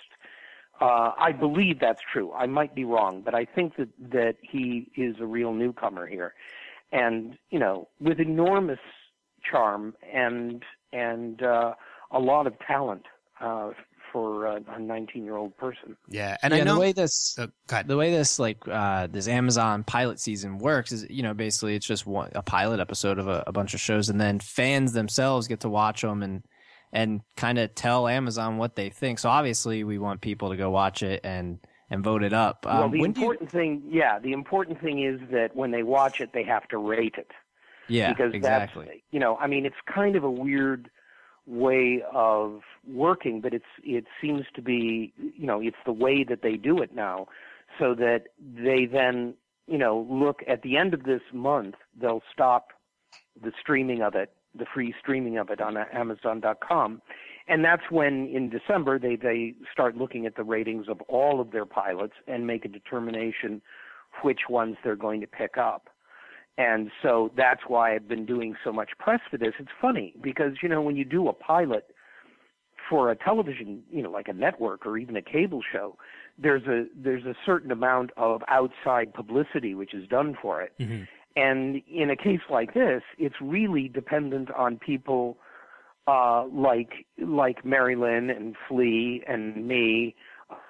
uh 0.81 1.11
I 1.17 1.31
believe 1.31 1.79
that's 1.79 2.01
true. 2.11 2.31
I 2.33 2.45
might 2.45 2.75
be 2.75 2.85
wrong, 2.85 3.21
but 3.23 3.33
I 3.35 3.45
think 3.45 3.75
that 3.77 3.89
that 4.11 4.35
he 4.41 4.91
is 4.95 5.15
a 5.19 5.25
real 5.25 5.53
newcomer 5.53 6.07
here. 6.07 6.33
And, 6.91 7.37
you 7.49 7.59
know, 7.59 7.89
with 7.99 8.19
enormous 8.19 8.79
charm 9.43 9.95
and 10.13 10.63
and 10.93 11.41
uh 11.41 11.73
a 12.11 12.19
lot 12.19 12.47
of 12.47 12.53
talent 12.59 13.05
uh 13.41 13.71
for 14.11 14.47
uh, 14.47 14.55
a 14.57 14.79
19-year-old 14.79 15.55
person. 15.57 15.97
Yeah, 16.07 16.37
and 16.41 16.53
yeah, 16.53 16.61
I 16.61 16.63
know. 16.63 16.75
the 16.75 16.79
way 16.79 16.91
this 16.93 17.37
uh, 17.37 17.83
the 17.83 17.97
way 17.97 18.11
this 18.11 18.39
like 18.39 18.57
uh 18.67 19.07
this 19.07 19.27
Amazon 19.27 19.83
pilot 19.83 20.19
season 20.19 20.57
works 20.57 20.91
is 20.91 21.05
you 21.09 21.23
know 21.23 21.33
basically 21.33 21.75
it's 21.75 21.85
just 21.85 22.05
one 22.05 22.31
a 22.33 22.41
pilot 22.41 22.79
episode 22.79 23.19
of 23.19 23.27
a, 23.27 23.43
a 23.47 23.51
bunch 23.51 23.73
of 23.73 23.79
shows 23.79 24.09
and 24.09 24.19
then 24.19 24.39
fans 24.39 24.93
themselves 24.93 25.47
get 25.47 25.59
to 25.61 25.69
watch 25.69 26.01
them 26.01 26.23
and 26.23 26.43
and 26.97 27.21
kind 27.35 27.59
of 27.59 27.75
tell 27.75 28.07
Amazon 28.07 28.57
what 28.57 28.75
they 28.75 28.89
think. 28.89 29.19
So 29.19 29.29
obviously 29.29 29.83
we 29.83 29.99
want 29.99 30.19
people 30.19 30.49
to 30.49 30.57
go 30.57 30.71
watch 30.71 31.03
it 31.03 31.21
and 31.23 31.59
and 31.89 32.03
vote 32.03 32.23
it 32.23 32.33
up. 32.33 32.65
Um, 32.67 32.77
well, 32.77 32.89
the 32.89 32.91
do 32.91 32.97
you- 32.97 33.05
important 33.05 33.51
thing, 33.51 33.83
yeah, 33.87 34.19
the 34.19 34.33
important 34.33 34.81
thing 34.81 35.03
is 35.03 35.21
that 35.31 35.55
when 35.55 35.71
they 35.71 35.83
watch 35.83 36.19
it, 36.19 36.33
they 36.33 36.43
have 36.43 36.67
to 36.69 36.77
rate 36.77 37.15
it. 37.17 37.31
yeah, 37.87 38.09
because 38.09 38.33
exactly. 38.33 38.85
that's 38.85 38.99
you 39.11 39.19
know 39.19 39.37
i 39.37 39.47
mean 39.47 39.65
it's 39.65 39.81
kind 39.85 40.15
of 40.17 40.23
a 40.25 40.29
weird 40.31 40.89
way 41.45 42.03
of 42.13 42.61
working, 42.85 43.39
but 43.39 43.53
it's 43.53 43.71
it 43.83 44.05
seems 44.21 44.43
to 44.55 44.61
be 44.61 45.13
you 45.17 45.47
know 45.47 45.61
it's 45.61 45.83
the 45.85 45.93
way 45.93 46.23
that 46.23 46.41
they 46.41 46.57
do 46.57 46.81
it 46.81 46.93
now, 46.93 47.27
so 47.79 47.93
that 47.95 48.23
they 48.39 48.85
then 48.85 49.35
you 49.67 49.77
know 49.77 50.05
look 50.09 50.39
at 50.47 50.61
the 50.63 50.75
end 50.77 50.93
of 50.93 51.03
this 51.03 51.21
month 51.31 51.75
they'll 52.01 52.23
stop 52.33 52.69
the 53.41 53.51
streaming 53.61 54.01
of 54.01 54.15
it, 54.15 54.29
the 54.57 54.65
free 54.73 54.93
streaming 54.99 55.37
of 55.37 55.49
it 55.49 55.61
on 55.61 55.77
Amazon.com, 55.77 57.01
and 57.47 57.63
that's 57.63 57.83
when 57.89 58.27
in 58.27 58.49
December 58.49 58.99
they 58.99 59.15
they 59.15 59.53
start 59.71 59.95
looking 59.95 60.25
at 60.25 60.35
the 60.35 60.43
ratings 60.43 60.87
of 60.89 61.01
all 61.01 61.39
of 61.39 61.51
their 61.51 61.65
pilots 61.65 62.13
and 62.27 62.45
make 62.45 62.65
a 62.65 62.69
determination 62.69 63.61
which 64.23 64.41
ones 64.49 64.75
they're 64.83 64.95
going 64.95 65.21
to 65.21 65.27
pick 65.27 65.57
up. 65.57 65.89
And 66.57 66.89
so 67.03 67.31
that's 67.37 67.61
why 67.67 67.93
I've 67.93 68.07
been 68.07 68.25
doing 68.25 68.55
so 68.63 68.71
much 68.71 68.89
press 68.97 69.19
for 69.29 69.37
this. 69.37 69.53
It's 69.59 69.69
funny 69.79 70.15
because, 70.21 70.53
you 70.63 70.69
know, 70.69 70.81
when 70.81 70.95
you 70.95 71.05
do 71.05 71.27
a 71.27 71.33
pilot 71.33 71.85
for 72.89 73.11
a 73.11 73.15
television, 73.15 73.83
you 73.91 74.01
know, 74.01 74.09
like 74.09 74.27
a 74.27 74.33
network 74.33 74.85
or 74.85 74.97
even 74.97 75.15
a 75.15 75.21
cable 75.21 75.61
show, 75.71 75.97
there's 76.37 76.63
a 76.63 76.85
there's 76.95 77.25
a 77.25 77.35
certain 77.45 77.71
amount 77.71 78.11
of 78.17 78.41
outside 78.47 79.13
publicity 79.13 79.75
which 79.75 79.93
is 79.93 80.07
done 80.07 80.35
for 80.41 80.61
it. 80.61 80.73
Mm-hmm. 80.79 81.03
And 81.37 81.83
in 81.87 82.09
a 82.09 82.15
case 82.15 82.41
like 82.49 82.73
this, 82.73 83.03
it's 83.19 83.35
really 83.39 83.87
dependent 83.87 84.49
on 84.51 84.77
people 84.77 85.37
uh, 86.07 86.45
like 86.47 87.05
like 87.21 87.63
Mary 87.63 87.95
Lynn 87.95 88.29
and 88.29 88.55
Flea 88.67 89.23
and 89.27 89.67
me, 89.67 90.15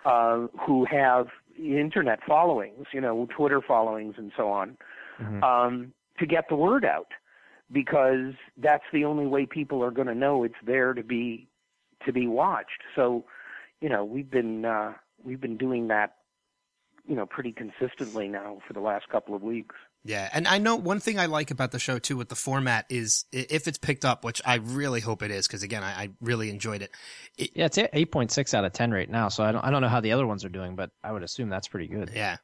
uh, 0.05 0.47
who 0.65 0.86
have 0.86 1.27
internet 1.57 2.19
followings, 2.27 2.88
you 2.91 3.00
know, 3.00 3.27
Twitter 3.36 3.62
followings 3.65 4.15
and 4.17 4.31
so 4.36 4.50
on 4.50 4.77
mm-hmm. 5.21 5.43
um, 5.43 5.93
to 6.19 6.25
get 6.25 6.50
the 6.50 6.55
word 6.55 6.83
out 6.83 7.12
because 7.71 8.33
that's 8.57 8.83
the 8.93 9.05
only 9.05 9.25
way 9.25 9.45
people 9.45 9.83
are 9.83 9.91
going 9.91 10.07
to 10.07 10.15
know 10.15 10.43
it's 10.43 10.55
there 10.65 10.93
to 10.93 11.03
be 11.03 11.47
to 12.05 12.13
be 12.13 12.27
watched. 12.27 12.83
So, 12.95 13.25
you 13.81 13.89
know, 13.89 14.03
we've 14.03 14.29
been 14.29 14.65
uh, 14.65 14.93
we've 15.24 15.41
been 15.41 15.57
doing 15.57 15.88
that, 15.88 16.15
you 17.07 17.15
know, 17.15 17.25
pretty 17.25 17.51
consistently 17.51 18.27
now 18.27 18.59
for 18.67 18.74
the 18.74 18.79
last 18.79 19.09
couple 19.09 19.36
of 19.36 19.41
weeks. 19.41 19.75
Yeah, 20.07 20.29
and 20.31 20.47
I 20.47 20.57
know 20.57 20.77
one 20.77 21.01
thing 21.01 21.19
I 21.19 21.25
like 21.25 21.51
about 21.51 21.71
the 21.71 21.79
show 21.79 21.99
too 21.99 22.15
with 22.15 22.29
the 22.29 22.35
format 22.35 22.85
is 22.89 23.25
if 23.33 23.67
it's 23.67 23.77
picked 23.77 24.05
up, 24.05 24.23
which 24.23 24.41
I 24.45 24.55
really 24.55 25.01
hope 25.01 25.21
it 25.21 25.31
is, 25.31 25.47
because 25.47 25.63
again, 25.63 25.83
I, 25.83 26.03
I, 26.03 26.09
really 26.21 26.49
enjoyed 26.49 26.81
it. 26.81 26.91
it 27.37 27.51
yeah, 27.55 27.65
it's 27.65 27.77
eight 27.77 28.11
point 28.11 28.31
six 28.31 28.53
out 28.53 28.63
of 28.63 28.71
ten 28.71 28.91
right 28.91 29.09
now, 29.09 29.27
so 29.27 29.43
I 29.43 29.51
don't 29.51 29.65
I 29.65 29.69
don't 29.69 29.81
know 29.81 29.89
how 29.89 29.99
the 29.99 30.13
other 30.13 30.25
ones 30.25 30.45
are 30.45 30.49
doing, 30.49 30.77
but 30.77 30.91
I 31.03 31.11
would 31.11 31.23
assume 31.23 31.49
that's 31.49 31.67
pretty 31.67 31.87
good. 31.87 32.11
Yeah, 32.15 32.37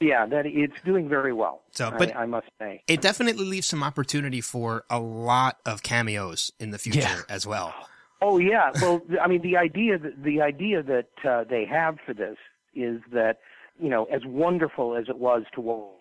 yeah, 0.00 0.24
that 0.26 0.46
it's 0.46 0.80
doing 0.84 1.08
very 1.08 1.32
well. 1.32 1.62
So, 1.72 1.90
but 1.90 2.14
I, 2.14 2.22
I, 2.22 2.26
must 2.26 2.46
say, 2.60 2.84
it 2.86 3.00
definitely 3.00 3.44
leaves 3.44 3.66
some 3.66 3.82
opportunity 3.82 4.40
for 4.40 4.84
a 4.88 5.00
lot 5.00 5.58
of 5.66 5.82
cameos 5.82 6.52
in 6.60 6.70
the 6.70 6.78
future 6.78 7.00
yeah. 7.00 7.22
as 7.28 7.44
well. 7.44 7.74
Oh 8.22 8.38
yeah, 8.38 8.70
well, 8.80 9.02
I 9.20 9.26
mean, 9.26 9.42
the 9.42 9.56
idea 9.56 9.98
that 9.98 10.22
the 10.22 10.42
idea 10.42 10.84
that 10.84 11.28
uh, 11.28 11.42
they 11.42 11.64
have 11.64 11.98
for 12.06 12.14
this 12.14 12.36
is 12.72 13.00
that 13.12 13.40
you 13.80 13.88
know, 13.88 14.04
as 14.04 14.24
wonderful 14.24 14.94
as 14.94 15.08
it 15.08 15.18
was 15.18 15.42
to 15.54 15.60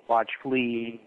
watch 0.09 0.31
Flea, 0.41 0.99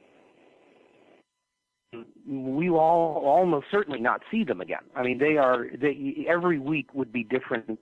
we 2.26 2.70
will 2.70 2.78
all 2.78 3.22
almost 3.24 3.66
certainly 3.70 4.00
not 4.00 4.22
see 4.30 4.44
them 4.44 4.60
again. 4.60 4.82
I 4.96 5.02
mean, 5.02 5.18
they 5.18 5.36
are 5.36 5.66
they 5.78 6.26
every 6.28 6.58
week 6.58 6.94
would 6.94 7.12
be 7.12 7.24
different 7.24 7.78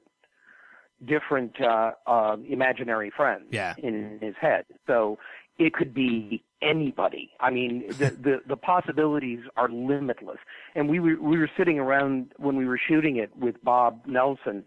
different 1.06 1.60
uh, 1.60 1.92
uh, 2.06 2.36
imaginary 2.48 3.10
friends 3.16 3.44
yeah. 3.50 3.74
in 3.78 4.18
his 4.20 4.34
head. 4.40 4.64
So 4.86 5.18
it 5.58 5.72
could 5.74 5.94
be 5.94 6.42
anybody. 6.62 7.30
I 7.40 7.50
mean, 7.50 7.84
the, 7.88 8.10
the, 8.22 8.42
the 8.46 8.56
possibilities 8.56 9.40
are 9.56 9.68
limitless. 9.68 10.38
And 10.74 10.88
we 10.88 11.00
were 11.00 11.20
we 11.20 11.38
were 11.38 11.50
sitting 11.56 11.78
around 11.78 12.32
when 12.36 12.56
we 12.56 12.66
were 12.66 12.80
shooting 12.88 13.16
it 13.16 13.30
with 13.36 13.62
Bob 13.62 14.02
Nelson, 14.06 14.64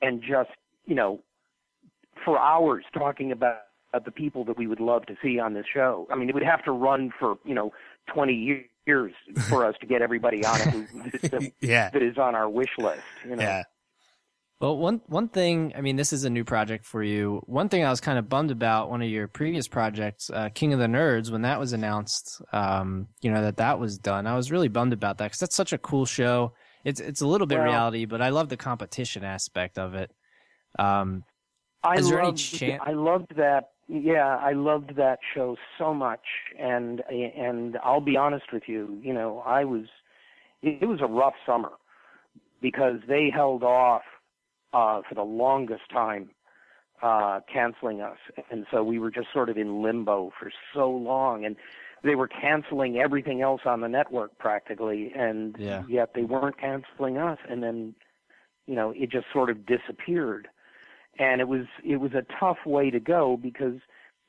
and 0.00 0.22
just 0.22 0.50
you 0.86 0.94
know, 0.94 1.20
for 2.24 2.38
hours 2.38 2.84
talking 2.96 3.32
about 3.32 3.65
the 4.04 4.10
people 4.10 4.44
that 4.44 4.58
we 4.58 4.66
would 4.66 4.80
love 4.80 5.06
to 5.06 5.16
see 5.22 5.38
on 5.38 5.54
this 5.54 5.66
show. 5.72 6.06
I 6.10 6.16
mean, 6.16 6.28
it 6.28 6.34
would 6.34 6.44
have 6.44 6.64
to 6.64 6.72
run 6.72 7.12
for 7.18 7.38
you 7.44 7.54
know 7.54 7.72
20 8.12 8.68
years 8.86 9.12
for 9.48 9.64
us 9.64 9.74
to 9.80 9.86
get 9.86 10.02
everybody 10.02 10.44
on 10.44 10.60
it 10.60 11.22
that, 11.30 11.52
yeah. 11.60 11.90
that 11.90 12.02
is 12.02 12.18
on 12.18 12.34
our 12.34 12.48
wish 12.48 12.70
list. 12.78 13.02
You 13.24 13.36
know? 13.36 13.42
Yeah. 13.42 13.62
Well, 14.60 14.78
one 14.78 15.02
one 15.06 15.28
thing, 15.28 15.74
I 15.76 15.82
mean, 15.82 15.96
this 15.96 16.14
is 16.14 16.24
a 16.24 16.30
new 16.30 16.42
project 16.42 16.86
for 16.86 17.02
you. 17.02 17.42
One 17.44 17.68
thing 17.68 17.84
I 17.84 17.90
was 17.90 18.00
kind 18.00 18.18
of 18.18 18.28
bummed 18.28 18.50
about 18.50 18.88
one 18.88 19.02
of 19.02 19.08
your 19.08 19.28
previous 19.28 19.68
projects, 19.68 20.30
uh, 20.30 20.48
King 20.48 20.72
of 20.72 20.78
the 20.78 20.86
Nerds, 20.86 21.30
when 21.30 21.42
that 21.42 21.60
was 21.60 21.74
announced, 21.74 22.40
um, 22.54 23.08
you 23.20 23.30
know 23.30 23.42
that 23.42 23.58
that 23.58 23.78
was 23.78 23.98
done. 23.98 24.26
I 24.26 24.34
was 24.34 24.50
really 24.50 24.68
bummed 24.68 24.94
about 24.94 25.18
that 25.18 25.26
because 25.26 25.40
that's 25.40 25.56
such 25.56 25.74
a 25.74 25.78
cool 25.78 26.06
show. 26.06 26.54
It's 26.84 27.00
it's 27.00 27.20
a 27.20 27.26
little 27.26 27.46
bit 27.46 27.58
well, 27.58 27.66
reality, 27.66 28.06
but 28.06 28.22
I 28.22 28.30
love 28.30 28.48
the 28.48 28.56
competition 28.56 29.24
aspect 29.24 29.78
of 29.78 29.94
it. 29.94 30.10
Um, 30.78 31.24
I 31.82 31.96
loved, 31.96 32.38
chance- 32.38 32.82
I 32.84 32.92
loved 32.92 33.36
that. 33.36 33.72
Yeah, 33.88 34.36
I 34.36 34.52
loved 34.52 34.96
that 34.96 35.20
show 35.34 35.56
so 35.78 35.94
much, 35.94 36.24
and 36.58 37.02
and 37.08 37.78
I'll 37.84 38.00
be 38.00 38.16
honest 38.16 38.46
with 38.52 38.64
you. 38.66 38.98
You 39.02 39.12
know, 39.12 39.42
I 39.46 39.64
was. 39.64 39.84
It 40.62 40.88
was 40.88 41.00
a 41.00 41.06
rough 41.06 41.34
summer 41.44 41.72
because 42.60 42.96
they 43.06 43.30
held 43.32 43.62
off 43.62 44.02
uh, 44.72 45.02
for 45.08 45.14
the 45.14 45.22
longest 45.22 45.82
time 45.92 46.30
uh, 47.02 47.40
canceling 47.52 48.00
us, 48.00 48.18
and 48.50 48.66
so 48.70 48.82
we 48.82 48.98
were 48.98 49.10
just 49.10 49.28
sort 49.32 49.48
of 49.48 49.56
in 49.56 49.82
limbo 49.82 50.32
for 50.38 50.50
so 50.74 50.90
long, 50.90 51.44
and 51.44 51.56
they 52.02 52.14
were 52.14 52.28
canceling 52.28 52.96
everything 52.98 53.42
else 53.42 53.62
on 53.66 53.80
the 53.80 53.88
network 53.88 54.36
practically, 54.38 55.12
and 55.14 55.56
yeah. 55.58 55.82
yet 55.88 56.12
they 56.14 56.22
weren't 56.22 56.58
canceling 56.58 57.18
us, 57.18 57.38
and 57.48 57.62
then 57.62 57.94
you 58.66 58.74
know 58.74 58.92
it 58.96 59.10
just 59.10 59.26
sort 59.32 59.50
of 59.50 59.66
disappeared, 59.66 60.48
and 61.18 61.40
it 61.40 61.48
was 61.48 61.66
it 61.84 61.96
was 61.96 62.12
a 62.12 62.24
tough 62.38 62.58
way 62.66 62.90
to 62.90 63.00
go 63.00 63.36
because 63.36 63.78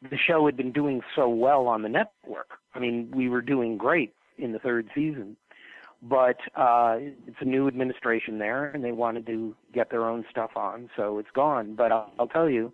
the 0.02 0.18
show 0.18 0.46
had 0.46 0.56
been 0.56 0.72
doing 0.72 1.02
so 1.16 1.28
well 1.28 1.68
on 1.68 1.82
the 1.82 1.90
network. 1.90 2.60
I 2.76 2.80
mean, 2.80 3.12
we 3.16 3.30
were 3.30 3.42
doing 3.42 3.78
great 3.78 4.14
in 4.38 4.52
the 4.52 4.60
third 4.60 4.88
season 4.94 5.36
but 6.02 6.38
uh, 6.56 6.98
it's 7.00 7.38
a 7.42 7.46
new 7.46 7.68
administration 7.68 8.38
there, 8.40 8.66
and 8.66 8.84
they 8.84 8.92
wanted 8.92 9.26
to 9.28 9.56
get 9.74 9.90
their 9.90 10.06
own 10.06 10.26
stuff 10.30 10.52
on, 10.56 10.90
so 10.96 11.18
it's 11.18 11.32
gone. 11.34 11.76
But 11.76 11.92
I'll, 11.92 12.12
I'll 12.20 12.28
tell 12.28 12.50
you, 12.50 12.72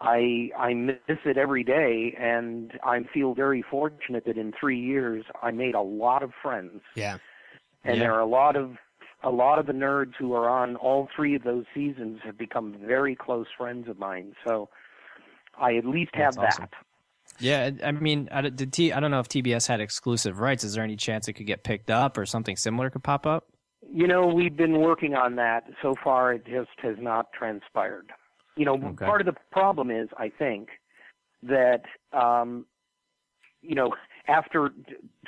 I 0.00 0.50
I 0.58 0.74
miss 0.74 0.98
it 1.24 1.38
every 1.38 1.64
day, 1.64 2.14
and 2.18 2.72
I 2.84 3.00
feel 3.14 3.34
very 3.34 3.62
fortunate 3.62 4.24
that 4.26 4.36
in 4.36 4.52
three 4.58 4.78
years 4.78 5.24
I 5.42 5.50
made 5.52 5.74
a 5.74 5.80
lot 5.80 6.22
of 6.22 6.32
friends. 6.42 6.82
Yeah, 6.94 7.18
and 7.84 7.96
yeah. 7.96 8.04
there 8.04 8.14
are 8.14 8.20
a 8.20 8.26
lot 8.26 8.56
of 8.56 8.76
a 9.26 9.30
lot 9.30 9.58
of 9.58 9.66
the 9.66 9.72
nerds 9.72 10.12
who 10.16 10.32
are 10.34 10.48
on 10.48 10.76
all 10.76 11.08
three 11.14 11.34
of 11.34 11.42
those 11.42 11.64
seasons 11.74 12.20
have 12.24 12.38
become 12.38 12.76
very 12.80 13.16
close 13.16 13.48
friends 13.58 13.88
of 13.88 13.98
mine. 13.98 14.34
So 14.46 14.68
I 15.60 15.74
at 15.74 15.84
least 15.84 16.12
have 16.14 16.36
That's 16.36 16.56
that. 16.56 16.62
Awesome. 16.62 16.86
Yeah, 17.40 17.70
I 17.84 17.90
mean, 17.90 18.30
did 18.54 18.72
T? 18.72 18.92
I 18.92 19.00
don't 19.00 19.10
know 19.10 19.18
if 19.18 19.28
TBS 19.28 19.66
had 19.66 19.80
exclusive 19.80 20.38
rights. 20.38 20.62
Is 20.62 20.74
there 20.74 20.84
any 20.84 20.96
chance 20.96 21.26
it 21.26 21.32
could 21.32 21.46
get 21.46 21.64
picked 21.64 21.90
up 21.90 22.16
or 22.16 22.24
something 22.24 22.56
similar 22.56 22.88
could 22.88 23.02
pop 23.02 23.26
up? 23.26 23.48
You 23.92 24.06
know, 24.06 24.26
we've 24.26 24.56
been 24.56 24.80
working 24.80 25.14
on 25.14 25.34
that. 25.36 25.64
So 25.82 25.94
far, 26.02 26.32
it 26.32 26.46
just 26.46 26.70
has 26.82 26.96
not 26.98 27.32
transpired. 27.32 28.12
You 28.56 28.64
know, 28.64 28.74
okay. 28.76 29.04
part 29.04 29.20
of 29.20 29.26
the 29.26 29.34
problem 29.50 29.90
is, 29.90 30.08
I 30.16 30.30
think, 30.30 30.68
that 31.42 31.82
um, 32.12 32.64
you 33.60 33.74
know, 33.74 33.92
after 34.28 34.70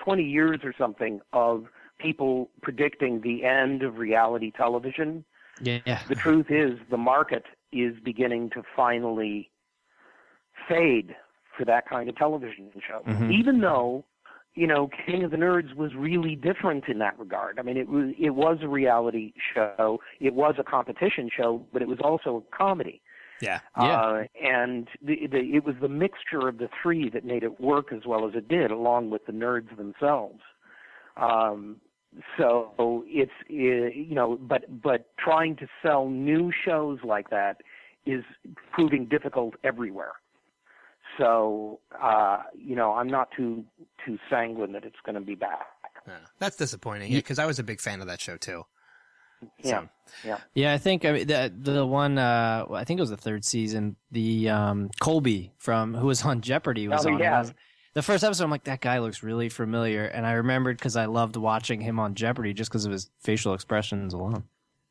20 0.02 0.22
years 0.22 0.60
or 0.62 0.72
something 0.78 1.20
of 1.32 1.66
people 1.98 2.50
predicting 2.62 3.20
the 3.20 3.44
end 3.44 3.82
of 3.82 3.98
reality 3.98 4.50
television, 4.50 5.24
yeah. 5.60 6.02
the 6.08 6.14
truth 6.14 6.46
is 6.50 6.78
the 6.90 6.96
market 6.96 7.44
is 7.72 7.94
beginning 8.04 8.50
to 8.50 8.62
finally 8.76 9.50
fade 10.68 11.14
for 11.56 11.64
that 11.64 11.88
kind 11.88 12.08
of 12.08 12.16
television 12.16 12.70
show. 12.86 13.02
Mm-hmm. 13.06 13.32
Even 13.32 13.60
though, 13.60 14.04
you 14.54 14.66
know, 14.66 14.88
King 15.06 15.24
of 15.24 15.30
the 15.30 15.36
Nerds 15.36 15.74
was 15.74 15.94
really 15.94 16.36
different 16.36 16.84
in 16.88 16.98
that 16.98 17.18
regard. 17.18 17.58
I 17.58 17.62
mean, 17.62 17.76
it 17.76 17.88
was 17.88 18.14
it 18.18 18.30
was 18.30 18.58
a 18.62 18.68
reality 18.68 19.32
show, 19.54 20.00
it 20.20 20.34
was 20.34 20.54
a 20.58 20.64
competition 20.64 21.28
show, 21.34 21.64
but 21.72 21.82
it 21.82 21.88
was 21.88 21.98
also 22.02 22.44
a 22.44 22.56
comedy. 22.56 23.02
Yeah, 23.40 23.60
yeah. 23.80 24.00
Uh, 24.00 24.24
and 24.42 24.88
the, 25.00 25.28
the, 25.30 25.38
it 25.38 25.64
was 25.64 25.76
the 25.80 25.88
mixture 25.88 26.48
of 26.48 26.58
the 26.58 26.68
three 26.82 27.08
that 27.10 27.24
made 27.24 27.44
it 27.44 27.60
work 27.60 27.92
as 27.92 28.04
well 28.04 28.26
as 28.26 28.34
it 28.34 28.48
did, 28.48 28.72
along 28.72 29.10
with 29.10 29.26
the 29.26 29.32
nerds 29.32 29.76
themselves. 29.76 30.40
Um, 31.16 31.76
so 32.36 33.04
it's 33.06 33.32
you 33.48 34.14
know, 34.14 34.38
but 34.40 34.82
but 34.82 35.06
trying 35.18 35.56
to 35.56 35.66
sell 35.82 36.08
new 36.08 36.50
shows 36.64 36.98
like 37.04 37.30
that 37.30 37.60
is 38.06 38.24
proving 38.72 39.06
difficult 39.06 39.54
everywhere. 39.64 40.12
So, 41.18 41.80
uh, 42.00 42.42
you 42.56 42.76
know, 42.76 42.92
I'm 42.92 43.08
not 43.08 43.28
too 43.36 43.64
too 44.04 44.18
sanguine 44.30 44.72
that 44.72 44.84
it's 44.84 44.96
going 45.04 45.14
to 45.14 45.20
be 45.20 45.34
back. 45.34 45.66
Yeah, 46.06 46.14
that's 46.38 46.56
disappointing. 46.56 47.12
Yeah, 47.12 47.18
because 47.18 47.38
I 47.38 47.46
was 47.46 47.58
a 47.58 47.64
big 47.64 47.80
fan 47.80 48.00
of 48.00 48.06
that 48.06 48.20
show 48.20 48.36
too. 48.36 48.64
Yeah, 49.62 49.84
yeah, 50.24 50.38
yeah. 50.54 50.72
I 50.72 50.78
think 50.78 51.04
I 51.04 51.12
mean 51.12 51.26
the 51.26 51.52
the 51.56 51.86
one 51.86 52.18
uh, 52.18 52.66
I 52.72 52.84
think 52.84 52.98
it 52.98 53.02
was 53.02 53.10
the 53.10 53.16
third 53.16 53.44
season. 53.44 53.96
The 54.10 54.48
um, 54.48 54.90
Colby 55.00 55.52
from 55.58 55.94
who 55.94 56.06
was 56.06 56.24
on 56.24 56.40
Jeopardy 56.40 56.88
was 56.88 57.06
oh, 57.06 57.12
on. 57.12 57.18
Yeah. 57.18 57.44
The 57.98 58.02
first 58.02 58.22
episode, 58.22 58.44
I'm 58.44 58.50
like, 58.50 58.62
that 58.62 58.80
guy 58.80 59.00
looks 59.00 59.24
really 59.24 59.48
familiar, 59.48 60.04
and 60.04 60.24
I 60.24 60.34
remembered 60.34 60.76
because 60.76 60.94
I 60.94 61.06
loved 61.06 61.34
watching 61.34 61.80
him 61.80 61.98
on 61.98 62.14
Jeopardy 62.14 62.54
just 62.54 62.70
because 62.70 62.84
of 62.84 62.92
his 62.92 63.10
facial 63.18 63.54
expressions 63.54 64.14
alone. 64.14 64.44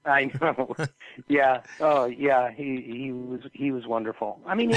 I 0.03 0.29
know. 0.41 0.75
yeah. 1.29 1.61
Oh, 1.79 2.07
yeah. 2.07 2.51
He 2.51 2.83
he 2.85 3.13
was 3.13 3.39
he 3.53 3.71
was 3.71 3.87
wonderful. 3.87 4.41
I 4.45 4.55
mean, 4.55 4.73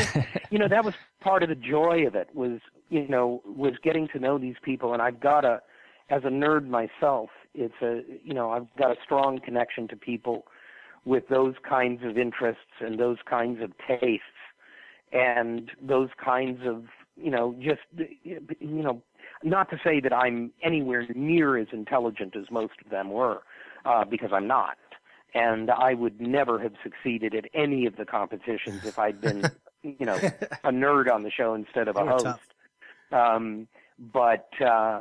you 0.50 0.60
know, 0.60 0.68
that 0.68 0.84
was 0.84 0.94
part 1.20 1.42
of 1.42 1.48
the 1.48 1.56
joy 1.56 2.06
of 2.06 2.14
it 2.14 2.28
was 2.32 2.60
you 2.88 3.08
know 3.08 3.42
was 3.44 3.72
getting 3.82 4.06
to 4.12 4.20
know 4.20 4.38
these 4.38 4.54
people, 4.62 4.92
and 4.92 5.02
I've 5.02 5.18
got 5.18 5.44
a 5.44 5.60
as 6.08 6.22
a 6.22 6.28
nerd 6.28 6.68
myself, 6.68 7.30
it's 7.52 7.82
a 7.82 8.02
you 8.22 8.32
know 8.32 8.50
I've 8.52 8.68
got 8.78 8.92
a 8.92 8.96
strong 9.02 9.40
connection 9.40 9.88
to 9.88 9.96
people 9.96 10.44
with 11.04 11.26
those 11.26 11.56
kinds 11.68 12.04
of 12.04 12.16
interests 12.16 12.78
and 12.78 12.96
those 12.96 13.18
kinds 13.28 13.60
of 13.60 13.72
tastes 13.88 14.22
and 15.12 15.72
those 15.82 16.10
kinds 16.24 16.60
of 16.64 16.84
you 17.22 17.30
know 17.30 17.54
just 17.60 17.80
you 18.24 18.40
know 18.60 19.02
not 19.42 19.70
to 19.70 19.78
say 19.82 20.00
that 20.00 20.12
I'm 20.12 20.52
anywhere 20.62 21.06
near 21.14 21.56
as 21.56 21.68
intelligent 21.72 22.36
as 22.36 22.50
most 22.50 22.74
of 22.84 22.90
them 22.90 23.10
were 23.10 23.42
uh, 23.84 24.04
because 24.04 24.30
I'm 24.32 24.46
not 24.46 24.76
and 25.32 25.70
I 25.70 25.94
would 25.94 26.20
never 26.20 26.58
have 26.58 26.72
succeeded 26.82 27.34
at 27.34 27.44
any 27.54 27.86
of 27.86 27.96
the 27.96 28.04
competitions 28.04 28.84
if 28.84 28.98
I'd 28.98 29.20
been 29.20 29.44
you 29.82 30.06
know 30.06 30.16
a 30.16 30.70
nerd 30.70 31.12
on 31.12 31.22
the 31.22 31.30
show 31.30 31.54
instead 31.54 31.88
of 31.88 31.96
a 31.96 32.04
host 32.04 32.40
um, 33.12 33.66
but 34.12 34.48
uh, 34.64 35.00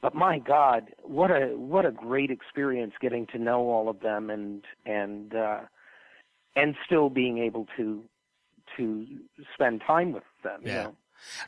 but 0.00 0.14
my 0.14 0.38
God, 0.38 0.94
what 1.02 1.30
a 1.30 1.56
what 1.56 1.84
a 1.84 1.90
great 1.90 2.30
experience 2.30 2.94
getting 3.00 3.26
to 3.28 3.38
know 3.38 3.68
all 3.68 3.88
of 3.88 4.00
them 4.00 4.30
and 4.30 4.64
and 4.86 5.34
uh, 5.34 5.60
and 6.54 6.74
still 6.84 7.10
being 7.10 7.38
able 7.38 7.66
to 7.76 8.02
to 8.76 9.06
spend 9.54 9.82
time 9.86 10.12
with 10.12 10.24
them. 10.44 10.60
Yeah. 10.62 10.70
You 10.70 10.82
know? 10.84 10.96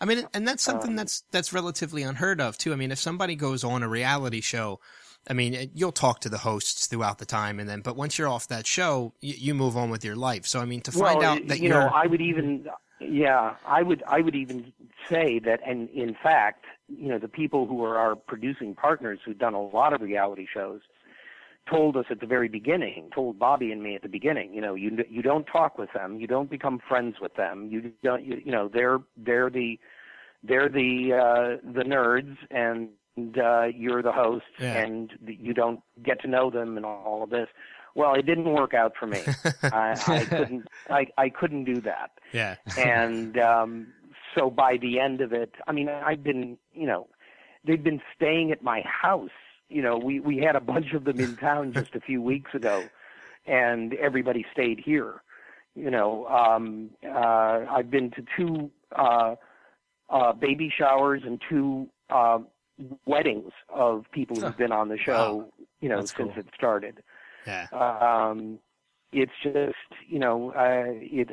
I 0.01 0.05
mean, 0.05 0.27
and 0.35 0.47
that's 0.47 0.63
something 0.63 0.91
Um, 0.91 0.97
that's 0.97 1.23
that's 1.31 1.53
relatively 1.53 2.03
unheard 2.03 2.41
of 2.41 2.59
too. 2.59 2.73
I 2.73 2.77
mean, 2.77 2.91
if 2.91 2.99
somebody 2.99 3.37
goes 3.37 3.65
on 3.65 3.83
a 3.83 3.89
reality 3.89 4.41
show, 4.41 4.81
I 5.29 5.33
mean, 5.35 5.71
you'll 5.75 5.93
talk 5.93 6.21
to 6.21 6.29
the 6.29 6.39
hosts 6.39 6.87
throughout 6.87 7.19
the 7.19 7.27
time, 7.27 7.61
and 7.61 7.69
then, 7.69 7.81
but 7.81 7.97
once 7.97 8.19
you're 8.19 8.29
off 8.29 8.49
that 8.49 8.67
show, 8.67 9.13
you, 9.21 9.35
you 9.37 9.55
move 9.55 9.77
on 9.77 9.91
with 9.91 10.05
your 10.05 10.17
life. 10.17 10.47
So, 10.47 10.61
I 10.61 10.65
mean, 10.65 10.81
to 10.83 10.93
find 10.93 11.19
well, 11.19 11.33
out 11.33 11.49
that 11.49 11.61
you 11.61 11.69
you're, 11.69 11.81
know, 11.81 11.89
I 11.89 12.07
would 12.07 12.21
even 12.21 12.67
yeah, 13.01 13.57
I 13.67 13.83
would 13.83 14.03
I 14.07 14.21
would 14.21 14.35
even 14.35 14.73
say 15.09 15.39
that, 15.41 15.61
and 15.67 15.89
in 15.91 16.15
fact, 16.15 16.65
you 16.89 17.09
know, 17.09 17.19
the 17.19 17.29
people 17.29 17.67
who 17.67 17.85
are 17.85 17.97
our 17.97 18.17
producing 18.17 18.75
partners 18.75 19.19
who've 19.25 19.39
done 19.39 19.55
a 19.55 19.63
lot 19.63 19.93
of 19.93 20.01
reality 20.01 20.47
shows 20.53 20.81
told 21.69 21.97
us 21.97 22.07
at 22.11 22.21
the 22.21 22.27
very 22.27 22.49
beginning, 22.49 23.11
told 23.15 23.39
Bobby 23.39 23.71
and 23.73 23.83
me 23.83 23.95
at 23.95 24.03
the 24.03 24.09
beginning, 24.09 24.55
you 24.55 24.61
know, 24.61 24.75
you 24.75 25.05
you 25.09 25.23
don't 25.23 25.45
talk 25.45 25.79
with 25.79 25.93
them, 25.93 26.21
you 26.21 26.27
don't 26.27 26.51
become 26.51 26.81
friends 26.89 27.17
with 27.21 27.35
them, 27.35 27.69
you 27.71 27.93
don't, 28.03 28.25
you, 28.25 28.41
you 28.45 28.53
know, 28.53 28.69
they're 28.73 28.99
they're 29.17 29.51
the 29.51 29.79
they're 30.43 30.69
the 30.69 31.13
uh, 31.13 31.73
the 31.73 31.83
nerds 31.85 32.37
and 32.51 32.89
uh, 33.39 33.65
you're 33.75 34.03
the 34.03 34.13
host 34.13 34.45
Yeah. 34.59 34.79
and 34.83 35.11
you 35.27 35.53
don't 35.53 35.81
get 36.03 36.21
to 36.23 36.29
know 36.29 36.51
them 36.51 36.77
and 36.77 36.87
all 36.87 37.23
of 37.23 37.31
this. 37.31 37.49
Well, 37.95 38.15
it 38.15 38.25
didn't 38.25 38.51
work 38.53 38.73
out 38.73 38.93
for 38.99 39.07
me. 39.07 39.25
I, 39.63 40.01
I 40.07 40.25
couldn't 40.25 40.67
I, 40.89 41.07
I 41.19 41.29
couldn't 41.29 41.65
do 41.65 41.81
that 41.83 42.13
yeah, 42.33 42.57
and 42.77 43.37
um 43.39 43.89
so 44.35 44.49
by 44.51 44.77
the 44.81 45.01
end 45.01 45.21
of 45.21 45.33
it 45.33 45.53
i 45.67 45.73
mean 45.73 45.89
i've 45.89 46.23
been 46.23 46.57
you 46.73 46.87
know 46.87 47.09
they've 47.67 47.83
been 47.83 48.01
staying 48.17 48.53
at 48.53 48.63
my 48.63 48.81
house 48.83 49.31
you 49.71 49.83
know 49.83 49.97
we 49.97 50.21
we 50.21 50.39
had 50.39 50.57
a 50.57 50.61
bunch 50.61 50.93
of 50.93 51.05
them 51.05 51.19
in 51.21 51.37
town 51.37 51.73
just 51.73 51.95
a 51.95 52.01
few 52.01 52.21
weeks 52.21 52.55
ago 52.55 52.85
and 53.47 53.95
everybody 53.95 54.45
stayed 54.53 54.81
here 54.85 55.23
you 55.75 55.91
know 55.91 56.27
um 56.29 56.91
uh 57.09 57.61
i've 57.71 57.91
been 57.91 58.11
to 58.11 58.25
two 58.37 58.71
uh 58.97 59.35
uh 60.11 60.33
baby 60.33 60.71
showers 60.77 61.23
and 61.25 61.41
two 61.49 61.89
uh 62.11 62.39
weddings 63.07 63.53
of 63.69 64.05
people 64.13 64.39
who've 64.41 64.57
been 64.57 64.73
on 64.73 64.89
the 64.89 64.99
show 64.99 65.47
you 65.81 65.89
know 65.89 65.99
That's 65.99 66.17
since 66.17 66.31
cool. 66.35 66.41
it 66.41 66.47
started 66.55 67.03
yeah, 67.47 67.67
um, 67.73 68.59
it's 69.13 69.33
just 69.43 69.75
you 70.07 70.19
know 70.19 70.53
uh, 70.53 70.85
it, 70.87 71.31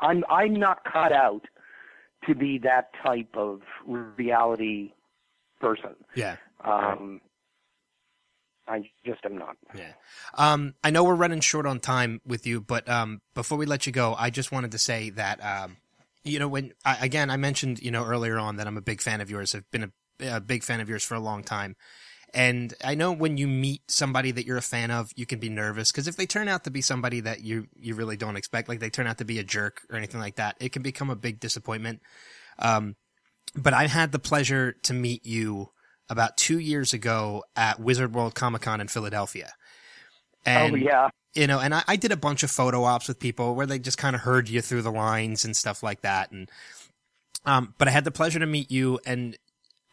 I'm 0.00 0.24
I'm 0.30 0.54
not 0.54 0.82
cut 0.90 1.12
out 1.12 1.42
to 2.26 2.34
be 2.34 2.58
that 2.58 2.90
type 3.04 3.34
of 3.36 3.60
reality 3.86 4.92
person. 5.60 5.94
yeah. 6.14 6.36
Um, 6.64 7.20
I 8.68 8.90
just 9.04 9.24
am 9.24 9.36
not. 9.36 9.56
Yeah. 9.74 9.92
Um, 10.34 10.74
I 10.84 10.90
know 10.90 11.04
we're 11.04 11.14
running 11.14 11.40
short 11.40 11.66
on 11.66 11.80
time 11.80 12.20
with 12.26 12.46
you, 12.46 12.60
but 12.60 12.88
um, 12.88 13.20
before 13.34 13.58
we 13.58 13.66
let 13.66 13.86
you 13.86 13.92
go, 13.92 14.14
I 14.16 14.30
just 14.30 14.52
wanted 14.52 14.72
to 14.72 14.78
say 14.78 15.10
that 15.10 15.44
um, 15.44 15.76
you 16.24 16.38
know, 16.38 16.48
when 16.48 16.72
I, 16.84 17.04
again 17.04 17.30
I 17.30 17.36
mentioned 17.36 17.82
you 17.82 17.90
know 17.90 18.04
earlier 18.04 18.38
on 18.38 18.56
that 18.56 18.66
I'm 18.66 18.76
a 18.76 18.82
big 18.82 19.00
fan 19.00 19.20
of 19.20 19.30
yours. 19.30 19.54
I've 19.54 19.70
been 19.70 19.92
a, 20.20 20.36
a 20.36 20.40
big 20.40 20.62
fan 20.62 20.80
of 20.80 20.88
yours 20.88 21.02
for 21.02 21.14
a 21.14 21.20
long 21.20 21.42
time, 21.42 21.76
and 22.32 22.72
I 22.84 22.94
know 22.94 23.12
when 23.12 23.36
you 23.36 23.46
meet 23.46 23.82
somebody 23.90 24.30
that 24.30 24.46
you're 24.46 24.56
a 24.56 24.62
fan 24.62 24.90
of, 24.90 25.10
you 25.16 25.26
can 25.26 25.38
be 25.38 25.48
nervous 25.48 25.90
because 25.90 26.08
if 26.08 26.16
they 26.16 26.26
turn 26.26 26.48
out 26.48 26.64
to 26.64 26.70
be 26.70 26.80
somebody 26.80 27.20
that 27.20 27.42
you 27.42 27.66
you 27.74 27.94
really 27.94 28.16
don't 28.16 28.36
expect, 28.36 28.68
like 28.68 28.80
they 28.80 28.90
turn 28.90 29.06
out 29.06 29.18
to 29.18 29.24
be 29.24 29.38
a 29.38 29.44
jerk 29.44 29.82
or 29.90 29.96
anything 29.96 30.20
like 30.20 30.36
that, 30.36 30.56
it 30.60 30.72
can 30.72 30.82
become 30.82 31.10
a 31.10 31.16
big 31.16 31.40
disappointment. 31.40 32.00
Um, 32.58 32.96
but 33.54 33.74
I 33.74 33.86
had 33.86 34.12
the 34.12 34.18
pleasure 34.18 34.72
to 34.84 34.94
meet 34.94 35.26
you 35.26 35.70
about 36.08 36.36
two 36.36 36.58
years 36.58 36.92
ago 36.92 37.44
at 37.56 37.80
Wizard 37.80 38.14
World 38.14 38.34
Comic 38.34 38.62
Con 38.62 38.80
in 38.80 38.88
Philadelphia. 38.88 39.52
And, 40.44 40.74
oh 40.74 40.76
yeah, 40.76 41.08
you 41.34 41.46
know, 41.46 41.60
and 41.60 41.74
I, 41.74 41.82
I 41.88 41.96
did 41.96 42.12
a 42.12 42.16
bunch 42.16 42.42
of 42.42 42.50
photo 42.50 42.84
ops 42.84 43.08
with 43.08 43.18
people 43.18 43.54
where 43.54 43.66
they 43.66 43.78
just 43.78 43.98
kind 43.98 44.14
of 44.14 44.22
heard 44.22 44.48
you 44.48 44.60
through 44.60 44.82
the 44.82 44.92
lines 44.92 45.44
and 45.44 45.56
stuff 45.56 45.82
like 45.82 46.02
that. 46.02 46.30
And, 46.30 46.50
um, 47.46 47.74
but 47.78 47.88
I 47.88 47.92
had 47.92 48.04
the 48.04 48.10
pleasure 48.10 48.38
to 48.38 48.46
meet 48.46 48.70
you. 48.70 48.98
And 49.06 49.38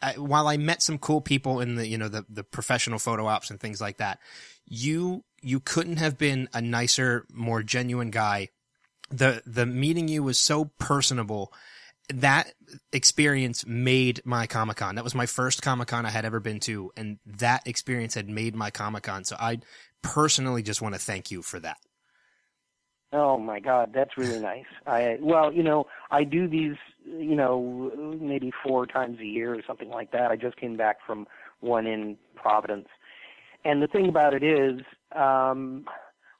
I, 0.02 0.12
while 0.14 0.48
I 0.48 0.56
met 0.56 0.82
some 0.82 0.98
cool 0.98 1.20
people 1.20 1.60
in 1.60 1.76
the, 1.76 1.86
you 1.86 1.96
know, 1.96 2.08
the, 2.08 2.26
the 2.28 2.44
professional 2.44 2.98
photo 2.98 3.26
ops 3.26 3.50
and 3.50 3.58
things 3.58 3.80
like 3.80 3.98
that, 3.98 4.18
you, 4.66 5.24
you 5.40 5.60
couldn't 5.60 5.96
have 5.96 6.18
been 6.18 6.48
a 6.52 6.60
nicer, 6.60 7.26
more 7.32 7.62
genuine 7.62 8.10
guy. 8.10 8.48
The, 9.10 9.42
the 9.46 9.66
meeting 9.66 10.08
you 10.08 10.22
was 10.22 10.38
so 10.38 10.66
personable 10.78 11.52
that 12.14 12.52
experience 12.92 13.66
made 13.66 14.22
my 14.24 14.46
Comic 14.46 14.78
Con. 14.78 14.94
That 14.94 15.04
was 15.04 15.14
my 15.14 15.26
first 15.26 15.62
Comic 15.62 15.88
Con 15.88 16.06
I 16.06 16.10
had 16.10 16.24
ever 16.24 16.40
been 16.40 16.60
to, 16.60 16.92
and 16.96 17.18
that 17.26 17.66
experience 17.66 18.14
had 18.14 18.28
made 18.28 18.54
my 18.54 18.70
Comic 18.70 19.04
Con. 19.04 19.24
So 19.24 19.36
I 19.38 19.60
personally 20.02 20.62
just 20.62 20.82
want 20.82 20.94
to 20.94 21.00
thank 21.00 21.30
you 21.30 21.42
for 21.42 21.60
that. 21.60 21.78
Oh 23.12 23.38
my 23.38 23.58
God, 23.58 23.90
that's 23.92 24.16
really 24.16 24.38
nice. 24.40 24.66
I 24.86 25.18
well, 25.20 25.52
you 25.52 25.64
know, 25.64 25.86
I 26.12 26.22
do 26.22 26.46
these, 26.46 26.76
you 27.04 27.34
know, 27.34 28.16
maybe 28.20 28.52
four 28.64 28.86
times 28.86 29.18
a 29.18 29.24
year 29.24 29.52
or 29.52 29.62
something 29.66 29.90
like 29.90 30.12
that. 30.12 30.30
I 30.30 30.36
just 30.36 30.56
came 30.56 30.76
back 30.76 30.98
from 31.04 31.26
one 31.58 31.86
in 31.86 32.16
Providence, 32.36 32.88
and 33.64 33.82
the 33.82 33.88
thing 33.88 34.08
about 34.08 34.32
it 34.32 34.44
is, 34.44 34.80
um, 35.14 35.86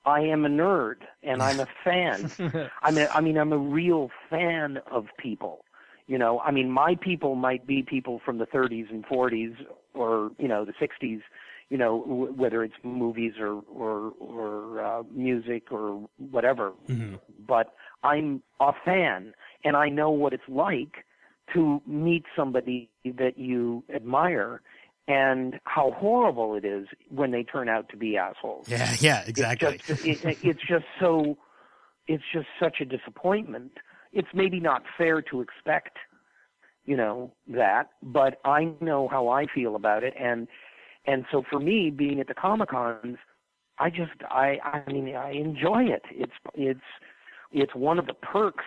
I 0.04 0.20
am 0.20 0.44
a 0.44 0.48
nerd 0.48 0.96
and 1.22 1.42
I'm 1.42 1.60
a 1.60 1.68
fan. 1.84 2.30
I'm 2.82 2.98
a, 2.98 3.06
I 3.08 3.20
mean, 3.20 3.36
I'm 3.36 3.52
a 3.52 3.58
real 3.58 4.10
fan 4.28 4.78
of 4.90 5.06
people. 5.18 5.64
You 6.06 6.18
know, 6.18 6.40
I 6.40 6.50
mean, 6.50 6.70
my 6.70 6.96
people 7.00 7.34
might 7.36 7.66
be 7.66 7.82
people 7.82 8.20
from 8.24 8.38
the 8.38 8.46
30s 8.46 8.90
and 8.90 9.04
40s 9.06 9.54
or 9.94 10.30
you 10.38 10.48
know 10.48 10.64
the 10.64 10.72
60s. 10.72 11.20
You 11.68 11.78
know, 11.78 12.00
w- 12.00 12.32
whether 12.32 12.64
it's 12.64 12.74
movies 12.82 13.34
or 13.38 13.62
or 13.72 14.12
or 14.18 14.84
uh, 14.84 15.02
music 15.12 15.70
or 15.70 16.08
whatever. 16.18 16.72
Mm-hmm. 16.88 17.16
But 17.46 17.74
I'm 18.02 18.42
a 18.58 18.72
fan, 18.84 19.34
and 19.62 19.76
I 19.76 19.88
know 19.88 20.10
what 20.10 20.32
it's 20.32 20.48
like 20.48 21.04
to 21.54 21.80
meet 21.86 22.24
somebody 22.36 22.90
that 23.04 23.38
you 23.38 23.84
admire, 23.94 24.62
and 25.10 25.58
how 25.64 25.90
horrible 25.90 26.54
it 26.54 26.64
is 26.64 26.86
when 27.08 27.32
they 27.32 27.42
turn 27.42 27.68
out 27.68 27.88
to 27.88 27.96
be 27.96 28.16
assholes. 28.16 28.68
Yeah, 28.68 28.94
yeah, 29.00 29.24
exactly. 29.26 29.74
It's 29.74 29.86
just, 29.86 30.06
it, 30.06 30.38
it's 30.42 30.60
just 30.68 30.84
so, 31.00 31.36
it's 32.06 32.22
just 32.32 32.46
such 32.60 32.80
a 32.80 32.84
disappointment. 32.84 33.72
It's 34.12 34.28
maybe 34.32 34.60
not 34.60 34.82
fair 34.96 35.20
to 35.22 35.40
expect, 35.40 35.96
you 36.84 36.96
know, 36.96 37.32
that, 37.48 37.90
but 38.02 38.40
I 38.44 38.70
know 38.80 39.08
how 39.08 39.28
I 39.28 39.46
feel 39.52 39.74
about 39.74 40.04
it, 40.04 40.14
and 40.18 40.46
and 41.06 41.24
so 41.32 41.42
for 41.50 41.58
me, 41.58 41.90
being 41.90 42.20
at 42.20 42.28
the 42.28 42.34
Comic 42.34 42.68
Cons, 42.68 43.16
I 43.78 43.88
just, 43.88 44.12
I, 44.30 44.58
I 44.62 44.92
mean, 44.92 45.16
I 45.16 45.32
enjoy 45.32 45.84
it. 45.84 46.02
It's, 46.10 46.32
it's, 46.54 46.80
it's 47.52 47.74
one 47.74 47.98
of 47.98 48.06
the 48.06 48.12
perks 48.12 48.66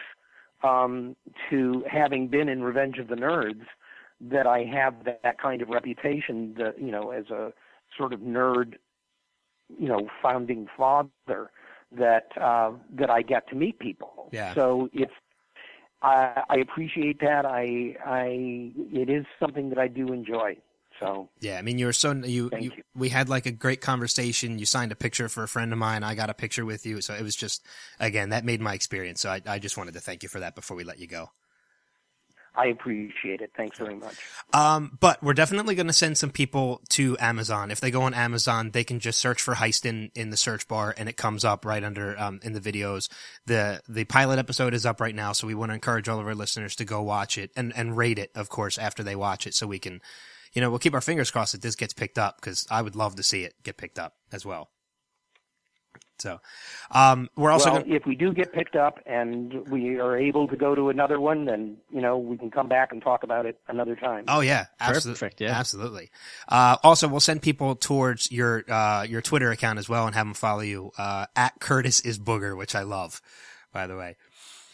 um, 0.64 1.16
to 1.52 1.84
having 1.90 2.28
been 2.28 2.50
in 2.50 2.64
Revenge 2.64 2.98
of 2.98 3.08
the 3.08 3.16
Nerds 3.16 3.66
that 4.22 4.48
I 4.48 4.64
have 4.64 5.04
that, 5.06 5.22
that 5.24 5.42
kind 5.42 5.62
of 5.62 5.70
reputation, 5.70 6.56
that, 6.58 6.80
you 6.80 6.92
know, 6.92 7.12
as 7.12 7.30
a 7.30 7.54
sort 7.98 8.14
of 8.14 8.22
nerd 8.22 8.76
you 9.80 9.88
know 9.88 10.08
founding 10.22 10.68
father 10.78 11.52
that 11.92 12.28
uh, 12.40 12.72
that 12.96 13.10
I 13.10 13.22
get 13.22 13.48
to 13.50 13.56
meet 13.56 13.80
people. 13.80 14.30
Yeah. 14.32 14.54
So 14.54 14.90
it's 14.94 15.14
I, 16.02 16.44
I 16.50 16.56
appreciate 16.58 17.20
that. 17.22 17.46
I 17.46 17.96
I 18.06 18.72
it 18.92 19.10
is 19.10 19.26
something 19.40 19.70
that 19.70 19.78
I 19.78 19.88
do 19.88 20.08
enjoy. 20.08 20.58
So 21.00 21.30
Yeah, 21.40 21.58
I 21.58 21.64
mean, 21.64 21.80
you 21.80 21.88
were 21.88 21.94
so 21.94 22.12
you, 22.12 22.50
you, 22.54 22.60
you. 22.60 22.72
We 22.96 23.10
had 23.10 23.28
like 23.28 23.46
a 23.46 23.52
great 23.52 23.82
conversation. 23.82 24.60
You 24.60 24.66
signed 24.66 24.92
a 24.92 24.96
picture 24.96 25.28
for 25.28 25.44
a 25.44 25.48
friend 25.48 25.72
of 25.74 25.80
mine. 25.80 26.04
I 26.04 26.14
got 26.14 26.30
a 26.30 26.36
picture 26.36 26.66
with 26.66 26.86
you, 26.86 27.02
so 27.02 27.14
it 27.14 27.24
was 27.24 27.36
just 27.36 27.66
again 28.00 28.30
that 28.30 28.46
made 28.46 28.62
my 28.62 28.74
experience. 28.74 29.22
So 29.22 29.30
I, 29.30 29.42
I 29.46 29.60
just 29.60 29.78
wanted 29.78 29.96
to 29.96 30.00
thank 30.00 30.24
you 30.24 30.30
for 30.30 30.40
that 30.40 30.56
before 30.56 30.78
we 30.78 30.84
let 30.84 31.00
you 31.00 31.08
go. 31.08 31.30
I 32.56 32.68
appreciate 32.68 33.42
it. 33.42 33.52
Thanks 33.58 33.80
very 33.80 33.96
much. 33.96 34.16
Um, 34.54 34.98
but 35.00 35.22
we're 35.24 35.34
definitely 35.34 35.74
going 35.74 35.88
to 35.88 35.94
send 35.94 36.18
some 36.18 36.30
people 36.30 36.82
to 36.90 37.18
Amazon. 37.20 37.72
If 37.72 37.80
they 37.80 37.90
go 37.90 38.04
on 38.04 38.14
Amazon, 38.14 38.72
they 38.72 38.84
can 38.84 39.00
just 39.00 39.20
search 39.20 39.42
for 39.42 39.56
Heist 39.56 39.86
in, 39.86 40.12
in 40.14 40.30
the 40.30 40.38
search 40.38 40.68
bar 40.68 40.94
and 40.96 41.10
it 41.10 41.18
comes 41.18 41.44
up 41.44 41.66
right 41.66 41.84
under, 41.84 42.18
um, 42.20 42.40
in 42.44 42.54
the 42.54 42.62
videos. 42.62 43.10
The, 43.48 43.82
the 43.88 44.04
pilot 44.06 44.38
episode 44.38 44.76
is 44.76 44.86
up 44.86 45.02
right 45.02 45.16
now. 45.16 45.32
So 45.32 45.48
we 45.48 45.56
want 45.56 45.72
to 45.72 45.74
encourage 45.74 46.08
all 46.08 46.20
of 46.20 46.28
our 46.28 46.36
listeners 46.36 46.76
to 46.76 46.86
go 46.86 47.02
watch 47.02 47.40
it 47.40 47.50
and, 47.56 47.76
and 47.76 47.98
rate 47.98 48.20
it, 48.20 48.30
of 48.36 48.50
course, 48.50 48.78
after 48.78 49.02
they 49.02 49.16
watch 49.16 49.48
it 49.48 49.56
so 49.56 49.66
we 49.66 49.80
can, 49.80 50.00
you 50.54 50.62
know, 50.62 50.70
we'll 50.70 50.80
keep 50.80 50.94
our 50.94 51.02
fingers 51.02 51.32
crossed 51.32 51.54
that 51.54 51.64
this 51.64 51.76
gets 51.76 51.94
picked 51.94 52.20
up 52.20 52.36
because 52.36 52.68
I 52.70 52.84
would 52.84 52.96
love 52.96 53.16
to 53.16 53.24
see 53.24 53.44
it 53.44 53.56
get 53.64 53.78
picked 53.78 53.98
up 53.98 54.14
as 54.32 54.46
well. 54.46 54.70
So, 56.20 56.40
um, 56.92 57.30
we're 57.36 57.52
also 57.52 57.72
well, 57.72 57.82
gonna, 57.82 57.96
if 57.96 58.06
we 58.06 58.16
do 58.16 58.34
get 58.34 58.54
picked 58.54 58.76
up 58.76 59.00
and 59.06 59.68
we 59.68 60.00
are 60.00 60.16
able 60.18 60.48
to 60.48 60.56
go 60.56 60.76
to 60.76 60.90
another 60.90 61.20
one, 61.20 61.46
then 61.46 61.78
you 61.92 62.02
know 62.02 62.18
we 62.18 62.38
can 62.38 62.50
come 62.52 62.68
back 62.70 62.92
and 62.92 63.02
talk 63.02 63.24
about 63.24 63.46
it 63.46 63.60
another 63.68 63.96
time. 63.96 64.26
Oh 64.28 64.40
yeah, 64.42 64.68
absolutely, 64.80 65.20
Perfect, 65.20 65.42
yeah. 65.42 65.52
absolutely. 65.52 66.12
Uh, 66.48 66.78
also, 66.84 67.08
we'll 67.08 67.20
send 67.20 67.42
people 67.42 67.76
towards 67.76 68.32
your 68.32 68.64
uh, 68.72 69.04
your 69.10 69.22
Twitter 69.22 69.52
account 69.52 69.80
as 69.80 69.90
well 69.90 70.06
and 70.06 70.16
have 70.16 70.26
them 70.26 70.34
follow 70.34 70.62
you 70.62 70.92
uh, 70.98 71.26
at 71.36 71.60
Curtis 71.60 72.00
is 72.02 72.20
Booger, 72.20 72.56
which 72.58 72.76
I 72.76 72.84
love, 72.84 73.22
by 73.74 73.88
the 73.88 73.98
way. 73.98 74.16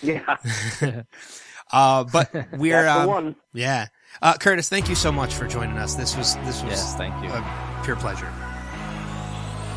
Yeah, 0.01 0.37
Uh, 1.71 2.03
but 2.03 2.33
we're 2.53 2.81
that's 2.83 2.95
the 2.97 3.01
um, 3.03 3.07
one. 3.07 3.35
yeah, 3.53 3.87
uh, 4.21 4.33
Curtis, 4.37 4.69
thank 4.69 4.89
you 4.89 4.95
so 4.95 5.11
much 5.11 5.33
for 5.35 5.47
joining 5.47 5.77
us. 5.77 5.95
This 5.95 6.17
was 6.17 6.35
this 6.37 6.63
was 6.63 6.71
Yes, 6.71 6.95
thank 6.95 7.13
you. 7.23 7.29
a 7.29 7.81
pure 7.83 7.95
pleasure. 7.95 8.31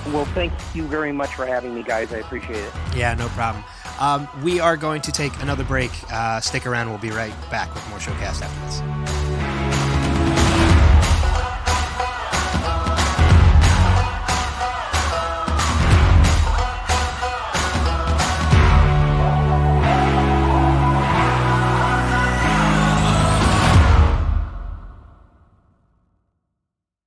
Well, 0.07 0.25
thank 0.27 0.53
you 0.75 0.85
very 0.85 1.12
much 1.12 1.35
for 1.35 1.47
having 1.47 1.75
me, 1.75 1.83
guys. 1.83 2.12
I 2.12 2.19
appreciate 2.19 2.57
it. 2.57 2.73
Yeah, 2.97 3.15
no 3.15 3.29
problem. 3.29 3.65
Um, 4.01 4.29
we 4.43 4.59
are 4.59 4.77
going 4.77 5.01
to 5.03 5.12
take 5.12 5.33
another 5.43 5.65
break. 5.65 5.93
Uh, 6.12 6.41
stick 6.41 6.67
around. 6.67 6.88
We'll 6.91 6.99
be 6.99 7.11
right 7.11 7.35
back 7.51 7.73
with 7.75 7.88
more 7.88 7.99
Showcast 7.99 8.43
after 8.43 8.67
this. 8.67 9.32